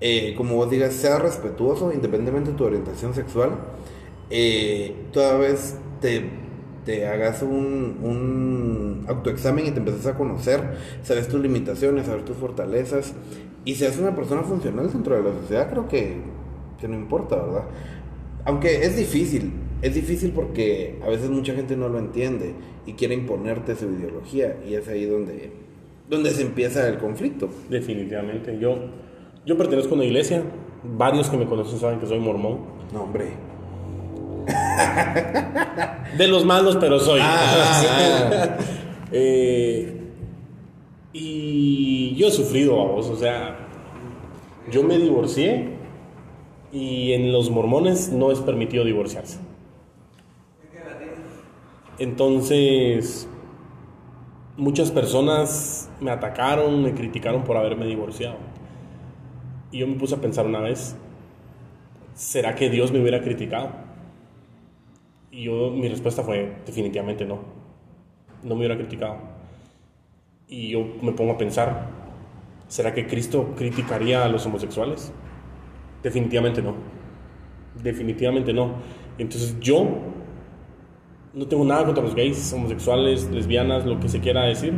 eh, 0.00 0.34
como 0.36 0.56
vos 0.56 0.70
digas, 0.70 0.94
sea 0.94 1.18
respetuoso 1.18 1.92
independientemente 1.92 2.50
de 2.50 2.56
tu 2.56 2.64
orientación 2.64 3.14
sexual, 3.14 3.50
eh, 4.30 4.94
toda 5.12 5.38
vez 5.38 5.76
te, 6.00 6.28
te 6.84 7.06
hagas 7.06 7.42
un, 7.42 7.98
un, 8.02 9.04
autoexamen 9.08 9.66
y 9.66 9.70
te 9.70 9.78
empiezas 9.78 10.06
a 10.06 10.14
conocer, 10.16 10.60
sabes 11.02 11.28
tus 11.28 11.40
limitaciones, 11.40 12.06
sabes 12.06 12.24
tus 12.24 12.36
fortalezas 12.36 13.14
y 13.64 13.74
seas 13.76 13.98
una 13.98 14.14
persona 14.14 14.42
funcional 14.42 14.90
dentro 14.92 15.16
de 15.16 15.22
la 15.22 15.40
sociedad, 15.40 15.70
creo 15.70 15.88
que, 15.88 16.16
que 16.80 16.88
no 16.88 16.94
importa, 16.94 17.36
¿verdad? 17.36 17.64
Aunque 18.44 18.84
es 18.84 18.96
difícil, 18.96 19.52
es 19.82 19.94
difícil 19.94 20.32
porque 20.32 20.98
a 21.02 21.08
veces 21.08 21.30
mucha 21.30 21.54
gente 21.54 21.76
no 21.76 21.88
lo 21.88 21.98
entiende 21.98 22.54
y 22.86 22.92
quiere 22.92 23.14
imponerte 23.14 23.74
su 23.74 23.86
ideología 23.86 24.56
y 24.68 24.74
es 24.74 24.88
ahí 24.88 25.04
donde, 25.04 25.50
donde 26.08 26.30
se 26.30 26.42
empieza 26.42 26.88
el 26.88 26.98
conflicto. 26.98 27.48
Definitivamente, 27.68 28.58
yo 28.58 28.78
yo 29.46 29.56
pertenezco 29.56 29.92
a 29.92 29.94
una 29.94 30.04
iglesia. 30.04 30.42
Varios 30.82 31.30
que 31.30 31.36
me 31.36 31.46
conocen 31.46 31.78
saben 31.78 32.00
que 32.00 32.06
soy 32.06 32.18
mormón. 32.18 32.58
No, 32.92 33.04
hombre. 33.04 33.30
De 36.18 36.28
los 36.28 36.44
malos, 36.44 36.76
pero 36.76 36.98
soy. 36.98 37.20
Ah. 37.22 38.58
Eh, 39.12 40.00
y 41.12 42.16
yo 42.16 42.26
he 42.26 42.30
sufrido, 42.32 42.74
vos. 42.74 43.08
O 43.08 43.16
sea, 43.16 43.56
yo 44.70 44.82
me 44.82 44.98
divorcié 44.98 45.76
y 46.72 47.12
en 47.12 47.32
los 47.32 47.48
mormones 47.48 48.10
no 48.10 48.32
es 48.32 48.40
permitido 48.40 48.84
divorciarse. 48.84 49.38
Entonces, 51.98 53.28
muchas 54.56 54.90
personas 54.90 55.88
me 56.00 56.10
atacaron, 56.10 56.82
me 56.82 56.92
criticaron 56.92 57.44
por 57.44 57.56
haberme 57.56 57.86
divorciado. 57.86 58.36
Y 59.70 59.78
yo 59.78 59.86
me 59.86 59.96
puse 59.96 60.14
a 60.14 60.20
pensar 60.20 60.46
una 60.46 60.60
vez, 60.60 60.96
¿será 62.14 62.54
que 62.54 62.70
Dios 62.70 62.92
me 62.92 63.00
hubiera 63.00 63.20
criticado? 63.20 63.70
Y 65.30 65.44
yo, 65.44 65.70
mi 65.70 65.88
respuesta 65.88 66.22
fue, 66.22 66.56
definitivamente 66.64 67.24
no. 67.24 67.40
No 68.42 68.54
me 68.54 68.60
hubiera 68.60 68.76
criticado. 68.76 69.18
Y 70.48 70.68
yo 70.68 70.86
me 71.02 71.12
pongo 71.12 71.32
a 71.32 71.38
pensar, 71.38 71.88
¿será 72.68 72.94
que 72.94 73.06
Cristo 73.06 73.54
criticaría 73.56 74.24
a 74.24 74.28
los 74.28 74.46
homosexuales? 74.46 75.12
Definitivamente 76.02 76.62
no. 76.62 76.74
Definitivamente 77.82 78.52
no. 78.52 78.74
Entonces 79.18 79.58
yo 79.60 79.86
no 81.34 81.46
tengo 81.46 81.64
nada 81.64 81.84
contra 81.84 82.02
los 82.02 82.14
gays, 82.14 82.52
homosexuales, 82.52 83.30
lesbianas, 83.30 83.84
lo 83.84 84.00
que 84.00 84.08
se 84.08 84.20
quiera 84.20 84.44
decir, 84.44 84.72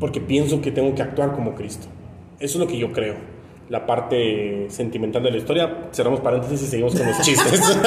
porque 0.00 0.20
pienso 0.20 0.62
que 0.62 0.72
tengo 0.72 0.94
que 0.94 1.02
actuar 1.02 1.32
como 1.34 1.54
Cristo. 1.54 1.86
Eso 2.42 2.58
es 2.58 2.64
lo 2.64 2.66
que 2.66 2.76
yo 2.76 2.92
creo. 2.92 3.14
La 3.68 3.86
parte 3.86 4.66
sentimental 4.68 5.22
de 5.22 5.30
la 5.30 5.36
historia, 5.36 5.88
cerramos 5.92 6.18
paréntesis 6.18 6.62
y 6.62 6.66
seguimos 6.66 6.92
con 6.96 7.06
los 7.06 7.20
chistes. 7.22 7.78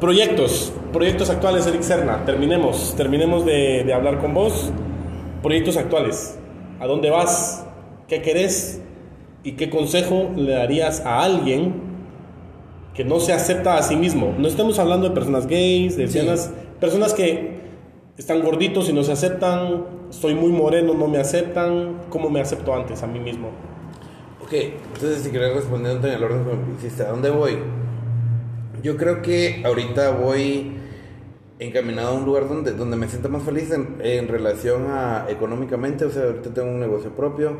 proyectos, 0.00 0.72
proyectos 0.92 1.30
actuales, 1.30 1.68
Eric 1.68 1.82
Serna, 1.82 2.24
terminemos, 2.24 2.94
terminemos 2.96 3.46
de, 3.46 3.84
de 3.84 3.94
hablar 3.94 4.18
con 4.18 4.34
vos. 4.34 4.72
Proyectos 5.40 5.76
actuales, 5.76 6.36
¿a 6.80 6.86
dónde 6.88 7.10
vas? 7.10 7.64
¿Qué 8.08 8.22
querés? 8.22 8.80
¿Y 9.44 9.52
qué 9.52 9.70
consejo 9.70 10.32
le 10.34 10.52
darías 10.52 11.00
a 11.06 11.22
alguien 11.22 11.74
que 12.92 13.04
no 13.04 13.20
se 13.20 13.32
acepta 13.32 13.76
a 13.76 13.82
sí 13.82 13.94
mismo? 13.94 14.34
No 14.36 14.48
estamos 14.48 14.80
hablando 14.80 15.08
de 15.08 15.14
personas 15.14 15.46
gays, 15.46 15.96
de 15.96 16.06
lesbianas, 16.06 16.50
personas 16.80 17.14
que 17.14 17.53
están 18.16 18.42
gorditos 18.42 18.88
y 18.88 18.92
no 18.92 19.02
se 19.02 19.12
aceptan, 19.12 19.84
estoy 20.08 20.34
muy 20.34 20.52
moreno, 20.52 20.94
no 20.94 21.08
me 21.08 21.18
aceptan, 21.18 22.00
¿cómo 22.10 22.30
me 22.30 22.40
acepto 22.40 22.74
antes 22.74 23.02
a 23.02 23.06
mí 23.06 23.18
mismo? 23.18 23.48
Ok, 24.42 24.52
entonces 24.52 25.22
si 25.22 25.30
querés 25.30 25.54
responder 25.54 25.96
en 25.96 26.04
el 26.04 26.22
orden 26.22 26.44
que 26.44 26.54
me 26.54 26.78
hiciste, 26.78 27.02
¿a 27.02 27.10
dónde 27.10 27.30
voy? 27.30 27.58
Yo 28.82 28.96
creo 28.96 29.22
que 29.22 29.62
ahorita 29.64 30.10
voy 30.10 30.76
encaminado 31.58 32.10
a 32.10 32.12
un 32.12 32.24
lugar 32.24 32.48
donde, 32.48 32.72
donde 32.72 32.96
me 32.96 33.08
sienta 33.08 33.28
más 33.28 33.42
feliz 33.42 33.70
en, 33.72 33.96
en 34.00 34.28
relación 34.28 34.86
a 34.90 35.26
económicamente, 35.28 36.04
o 36.04 36.10
sea, 36.10 36.24
ahorita 36.24 36.50
tengo 36.50 36.68
un 36.68 36.80
negocio 36.80 37.10
propio 37.10 37.58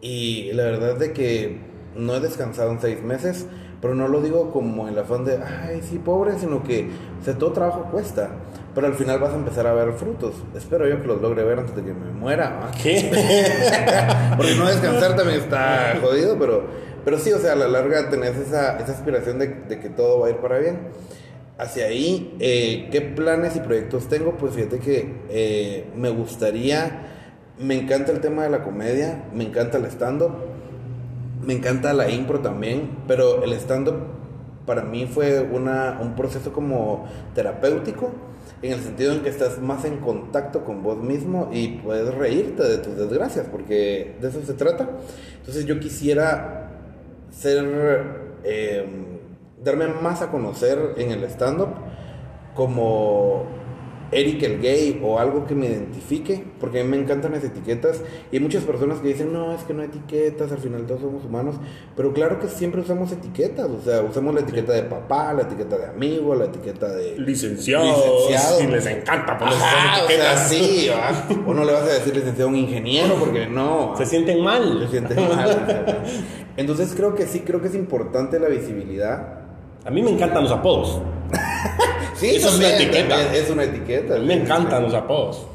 y 0.00 0.52
la 0.52 0.64
verdad 0.64 0.96
de 0.96 1.12
que 1.12 1.58
no 1.94 2.14
he 2.14 2.20
descansado 2.20 2.70
en 2.70 2.80
seis 2.80 3.02
meses, 3.02 3.46
pero 3.80 3.94
no 3.94 4.08
lo 4.08 4.20
digo 4.20 4.50
como 4.50 4.88
el 4.88 4.98
afán 4.98 5.24
de, 5.24 5.38
ay, 5.38 5.80
sí, 5.82 5.98
pobre, 5.98 6.38
sino 6.38 6.62
que, 6.62 6.88
o 7.20 7.24
sea, 7.24 7.38
todo 7.38 7.52
trabajo 7.52 7.88
cuesta, 7.90 8.30
pero 8.76 8.88
al 8.88 8.94
final 8.94 9.18
vas 9.18 9.32
a 9.32 9.36
empezar 9.36 9.66
a 9.66 9.72
ver 9.72 9.94
frutos. 9.94 10.34
Espero 10.54 10.86
yo 10.86 11.00
que 11.00 11.08
los 11.08 11.22
logre 11.22 11.42
ver 11.44 11.60
antes 11.60 11.74
de 11.74 11.82
que 11.82 11.94
me 11.94 12.12
muera. 12.12 12.70
¿Qué? 12.82 13.10
Porque 14.36 14.54
no 14.54 14.66
descansar 14.66 15.16
también 15.16 15.40
está 15.40 15.98
jodido, 15.98 16.38
pero, 16.38 16.64
pero 17.02 17.18
sí, 17.18 17.32
o 17.32 17.38
sea, 17.38 17.54
a 17.54 17.56
la 17.56 17.68
larga 17.68 18.10
tenés 18.10 18.36
esa, 18.36 18.78
esa 18.78 18.92
aspiración 18.92 19.38
de, 19.38 19.46
de 19.46 19.80
que 19.80 19.88
todo 19.88 20.20
va 20.20 20.26
a 20.26 20.30
ir 20.30 20.36
para 20.36 20.58
bien. 20.58 20.88
Hacia 21.56 21.86
ahí, 21.86 22.36
eh, 22.38 22.90
¿qué 22.92 23.00
planes 23.00 23.56
y 23.56 23.60
proyectos 23.60 24.10
tengo? 24.10 24.32
Pues 24.32 24.52
fíjate 24.52 24.78
que 24.78 25.22
eh, 25.30 25.86
me 25.96 26.10
gustaría, 26.10 27.00
me 27.58 27.80
encanta 27.80 28.12
el 28.12 28.20
tema 28.20 28.42
de 28.42 28.50
la 28.50 28.62
comedia, 28.62 29.24
me 29.32 29.44
encanta 29.44 29.78
el 29.78 29.86
stand-up, 29.86 30.32
me 31.42 31.54
encanta 31.54 31.94
la 31.94 32.10
impro 32.10 32.40
también, 32.40 32.90
pero 33.08 33.42
el 33.42 33.54
stand-up 33.54 33.96
para 34.66 34.82
mí 34.82 35.06
fue 35.06 35.40
una, 35.40 35.98
un 36.02 36.14
proceso 36.14 36.52
como 36.52 37.06
terapéutico, 37.34 38.12
en 38.62 38.72
el 38.72 38.80
sentido 38.80 39.12
en 39.12 39.20
que 39.22 39.28
estás 39.28 39.60
más 39.60 39.84
en 39.84 39.98
contacto 39.98 40.64
con 40.64 40.82
vos 40.82 40.98
mismo 40.98 41.50
y 41.52 41.78
puedes 41.78 42.14
reírte 42.14 42.62
de 42.62 42.78
tus 42.78 42.96
desgracias, 42.96 43.46
porque 43.50 44.16
de 44.20 44.28
eso 44.28 44.42
se 44.44 44.54
trata. 44.54 44.88
Entonces 45.38 45.66
yo 45.66 45.78
quisiera 45.78 46.70
ser, 47.30 48.38
eh, 48.44 48.86
darme 49.62 49.88
más 49.88 50.22
a 50.22 50.30
conocer 50.30 50.94
en 50.96 51.10
el 51.10 51.24
stand-up 51.24 51.70
como 52.54 53.44
Eric 54.12 54.42
el 54.42 54.60
gay 54.60 55.00
o 55.02 55.18
algo 55.18 55.46
que 55.46 55.54
me 55.54 55.66
identifique, 55.66 56.44
porque 56.60 56.80
a 56.80 56.84
mí 56.84 56.90
me 56.90 56.96
encantan 56.96 57.32
las 57.32 57.44
etiquetas 57.44 58.02
y 58.30 58.36
hay 58.36 58.42
muchas 58.42 58.64
personas 58.64 59.00
que 59.00 59.08
dicen, 59.08 59.32
no, 59.32 59.52
es 59.52 59.62
que 59.64 59.74
no 59.74 59.82
hay 59.82 59.88
etiquetas, 59.88 60.52
al 60.52 60.58
final 60.58 60.86
todos 60.86 61.00
somos 61.00 61.24
humanos, 61.24 61.56
pero 61.96 62.12
claro 62.12 62.38
que 62.38 62.48
siempre 62.48 62.80
usamos 62.80 63.12
etiquetas, 63.12 63.68
o 63.68 63.80
sea, 63.82 64.02
usamos 64.02 64.34
la 64.34 64.40
etiqueta 64.40 64.72
de 64.72 64.82
papá, 64.82 65.32
la 65.32 65.42
etiqueta 65.42 65.76
de 65.76 65.86
amigo, 65.86 66.34
la 66.34 66.46
etiqueta 66.46 66.88
de... 66.88 67.18
Licenciados, 67.18 68.28
Licenciado. 68.28 68.62
y 68.62 68.66
les 68.66 68.86
encanta 68.86 69.38
ponerse 69.38 69.62
Ajá, 69.62 70.04
o 70.04 70.08
sea, 70.08 70.36
sí, 70.36 70.90
o 71.46 71.54
no 71.54 71.64
le 71.64 71.72
vas 71.72 71.82
a 71.82 71.92
decir 71.94 72.14
licenciado 72.14 72.48
a 72.48 72.52
un 72.52 72.58
ingeniero 72.58 73.14
porque 73.14 73.46
no. 73.46 73.94
Se 73.96 74.06
sienten 74.06 74.42
mal. 74.42 74.80
Se 74.84 74.88
siente 74.88 75.14
mal. 75.14 75.94
Entonces 76.56 76.94
creo 76.96 77.14
que 77.14 77.26
sí, 77.26 77.40
creo 77.40 77.60
que 77.60 77.68
es 77.68 77.74
importante 77.74 78.38
la 78.38 78.48
visibilidad. 78.48 79.40
A 79.84 79.90
mí 79.90 80.02
me 80.02 80.10
encantan 80.10 80.42
los 80.44 80.52
apodos. 80.52 81.00
Sí, 82.16 82.36
Eso 82.36 82.48
es 82.48 82.56
una 82.56 82.68
etiqueta. 82.74 83.08
también 83.16 83.44
Es 83.44 83.50
una 83.50 83.64
etiqueta. 83.64 84.16
A 84.16 84.18
mí 84.18 84.26
me 84.26 84.34
encantan 84.34 84.82
los 84.82 84.94
apodos. 84.94 85.46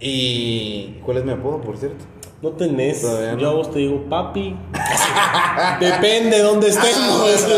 ¿Y 0.00 0.98
cuál 1.04 1.18
es 1.18 1.24
mi 1.24 1.32
apodo, 1.32 1.60
por 1.60 1.76
cierto? 1.76 2.04
No 2.42 2.50
tenés. 2.50 3.02
No. 3.02 3.38
Yo 3.38 3.50
a 3.50 3.54
vos 3.54 3.70
te 3.70 3.78
digo, 3.78 4.04
papi. 4.08 4.56
Depende 5.80 6.36
de 6.36 6.42
dónde 6.42 6.68
estemos. 6.68 7.46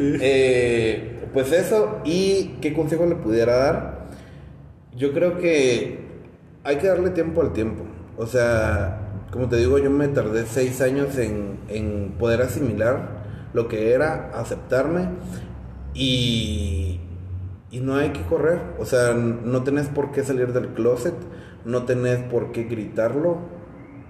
Eh, 0.00 1.28
pues 1.32 1.50
eso, 1.52 1.98
¿y 2.04 2.56
qué 2.60 2.72
consejo 2.72 3.04
le 3.06 3.16
pudiera 3.16 3.56
dar? 3.56 4.06
Yo 4.96 5.12
creo 5.12 5.38
que 5.38 5.98
hay 6.62 6.76
que 6.76 6.86
darle 6.86 7.10
tiempo 7.10 7.40
al 7.40 7.52
tiempo. 7.52 7.84
O 8.16 8.26
sea, 8.26 9.00
como 9.32 9.48
te 9.48 9.56
digo, 9.56 9.78
yo 9.78 9.90
me 9.90 10.06
tardé 10.08 10.46
seis 10.46 10.80
años 10.80 11.18
en, 11.18 11.58
en 11.68 12.14
poder 12.18 12.42
asimilar 12.42 13.18
lo 13.52 13.66
que 13.66 13.92
era, 13.92 14.30
aceptarme 14.34 15.08
y, 15.98 17.00
y 17.72 17.80
no 17.80 17.96
hay 17.96 18.10
que 18.10 18.22
correr. 18.22 18.60
O 18.78 18.86
sea, 18.86 19.12
no 19.12 19.64
tenés 19.64 19.88
por 19.88 20.12
qué 20.12 20.24
salir 20.24 20.52
del 20.52 20.68
closet, 20.68 21.14
no 21.64 21.82
tenés 21.82 22.20
por 22.20 22.52
qué 22.52 22.64
gritarlo, 22.64 23.38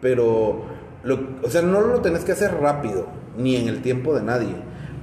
pero, 0.01 0.65
lo, 1.03 1.21
o 1.43 1.51
sea, 1.51 1.63
no 1.63 1.81
lo 1.81 2.01
tenés 2.01 2.25
que 2.25 2.33
hacer 2.33 2.55
rápido, 2.61 3.07
ni 3.37 3.57
en 3.57 3.69
el 3.69 3.83
tiempo 3.83 4.15
de 4.15 4.23
nadie, 4.23 4.55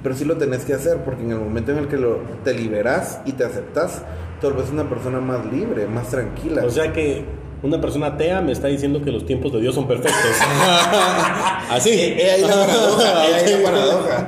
pero 0.03 0.15
sí 0.15 0.23
lo 0.23 0.37
tenés 0.37 0.63
que 0.63 0.73
hacer 0.73 1.03
porque 1.03 1.23
en 1.23 1.31
el 1.31 1.39
momento 1.39 1.71
en 1.71 1.79
el 1.79 1.87
que 1.87 1.97
lo, 1.97 2.19
te 2.43 2.53
liberás 2.53 3.19
y 3.25 3.33
te 3.33 3.43
aceptas, 3.43 4.03
te 4.39 4.47
vuelves 4.47 4.71
una 4.71 4.87
persona 4.87 5.19
más 5.19 5.43
libre, 5.51 5.87
más 5.87 6.09
tranquila. 6.09 6.63
O 6.65 6.69
sea 6.69 6.93
que 6.93 7.25
una 7.63 7.81
persona 7.81 8.07
atea 8.07 8.41
me 8.41 8.51
está 8.51 8.67
diciendo 8.67 9.01
que 9.01 9.11
los 9.11 9.25
tiempos 9.25 9.51
de 9.51 9.59
Dios 9.59 9.73
son 9.73 9.87
perfectos. 9.87 10.13
Así. 11.71 11.89
Ahí 11.89 12.41
la 12.41 12.47
paradoja, 12.47 13.21
ahí 13.21 13.51
la 13.51 13.63
paradoja. 13.63 14.27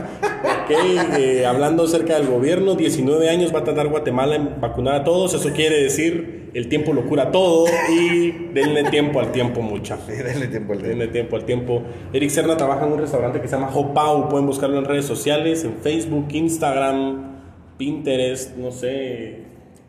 Ok, 0.67 0.73
eh, 1.17 1.45
hablando 1.45 1.83
acerca 1.83 2.15
del 2.19 2.27
gobierno, 2.27 2.75
19 2.75 3.29
años 3.29 3.55
va 3.55 3.59
a 3.59 3.63
tardar 3.63 3.87
Guatemala 3.87 4.35
en 4.35 4.59
vacunar 4.59 4.95
a 4.95 5.03
todos. 5.05 5.33
Eso 5.33 5.53
quiere 5.53 5.81
decir 5.81 6.49
el 6.53 6.67
tiempo 6.67 6.91
lo 6.91 7.05
cura 7.05 7.31
todo 7.31 7.67
y 7.89 8.31
denle 8.53 8.83
tiempo 8.89 9.21
al 9.21 9.31
tiempo, 9.31 9.61
mucha. 9.61 9.95
Sí, 10.05 10.11
dale 10.21 10.47
tiempo 10.47 10.73
al 10.73 10.79
tiempo. 10.79 10.87
Denle 10.89 11.07
tiempo 11.07 11.35
al 11.37 11.45
tiempo. 11.45 11.83
Eric 12.11 12.29
Serna 12.29 12.57
trabaja 12.57 12.85
en 12.85 12.91
un 12.91 12.99
restaurante 12.99 13.39
que 13.39 13.47
se 13.47 13.55
llama 13.55 13.71
Hopau. 13.73 14.27
Pueden 14.27 14.45
buscarlo 14.45 14.77
en 14.77 14.83
redes 14.83 15.05
sociales, 15.05 15.63
en 15.63 15.77
Facebook, 15.77 16.27
Instagram, 16.33 17.37
Pinterest, 17.77 18.57
no 18.57 18.71
sé. 18.71 19.45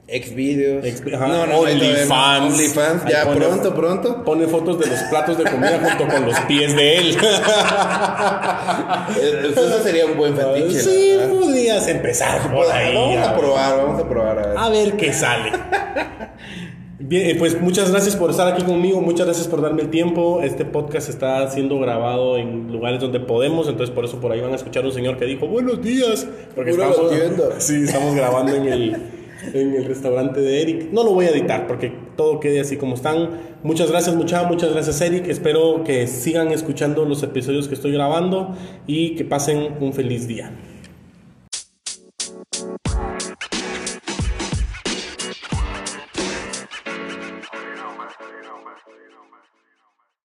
Xvideos. 0.09 0.85
No, 1.05 1.47
no. 1.47 1.59
OnlyFans. 1.59 2.55
OnlyFans, 2.55 3.05
ya 3.11 3.25
pone- 3.25 3.37
pronto, 3.44 3.75
pronto. 3.75 4.25
Pone 4.25 4.47
fotos 4.47 4.79
de 4.81 4.87
los 4.87 4.99
platos 5.11 5.37
de 5.37 5.44
comida 5.44 5.79
junto 5.83 6.12
con 6.14 6.25
los 6.27 6.40
pies 6.40 6.75
de 6.75 6.99
él. 6.99 7.16
Eh, 9.21 9.51
Eso 9.53 9.83
sería 9.83 10.07
un 10.07 10.16
buen 10.16 10.35
fetiche. 10.37 10.81
sí, 10.81 11.16
verdad. 11.16 11.35
podrías 11.40 11.88
empezar 11.88 12.53
por 12.53 12.66
ahí. 12.71 12.94
Vamos 12.94 13.27
a 13.27 13.37
probar, 13.37 13.77
vamos 13.77 14.01
a 14.03 14.09
probar. 14.09 14.38
A 14.38 14.47
ver. 14.47 14.59
A 14.59 14.68
ver 14.68 14.97
qué 14.97 15.12
sale. 15.12 15.53
Bien, 17.01 17.31
eh, 17.31 17.37
pues 17.38 17.61
muchas 17.61 17.90
gracias 17.90 18.16
por 18.16 18.31
estar 18.31 18.53
aquí 18.53 18.62
conmigo, 18.64 19.01
muchas 19.01 19.27
gracias 19.27 19.47
por 19.49 19.62
darme 19.62 19.83
el 19.83 19.88
tiempo. 19.90 20.40
Este 20.42 20.64
podcast 20.64 21.09
está 21.09 21.49
siendo 21.51 21.79
grabado 21.79 22.37
en 22.37 22.71
lugares 22.73 23.01
donde 23.01 23.21
podemos, 23.21 23.68
entonces 23.68 23.94
por 23.94 24.05
eso 24.05 24.21
por 24.21 24.33
ahí 24.33 24.40
van 24.40 24.53
a 24.53 24.57
escuchar 24.57 24.85
un 24.85 24.92
señor 24.92 25.16
que 25.16 25.25
dijo 25.25 25.47
buenos 25.47 25.81
días, 25.83 26.27
porque 26.55 26.73
Pura 26.73 26.88
estamos, 26.90 27.55
sí, 27.59 27.85
estamos 27.85 28.14
grabando 28.14 28.55
en 28.55 28.66
el, 28.68 28.97
en 29.53 29.74
el 29.74 29.85
restaurante 29.85 30.40
de 30.40 30.62
Eric. 30.62 30.92
No 30.92 31.05
lo 31.05 31.12
voy 31.12 31.27
a 31.27 31.31
editar 31.31 31.66
porque 31.66 31.92
todo 32.16 32.40
quede 32.40 32.61
así 32.61 32.77
como 32.77 32.94
están. 32.94 33.31
Muchas 33.62 33.90
gracias 33.90 34.16
mucha, 34.16 34.44
muchas 34.44 34.72
gracias 34.72 35.01
Eric. 35.01 35.29
Espero 35.29 35.85
que 35.85 36.07
sigan 36.07 36.48
escuchando 36.53 37.05
los 37.05 37.22
episodios 37.22 37.68
que 37.68 37.74
estoy 37.74 37.92
grabando 37.92 38.55
y 38.87 39.14
que 39.16 39.24
pasen 39.24 39.77
un 39.81 39.92
feliz 39.92 40.27
día. 40.27 40.53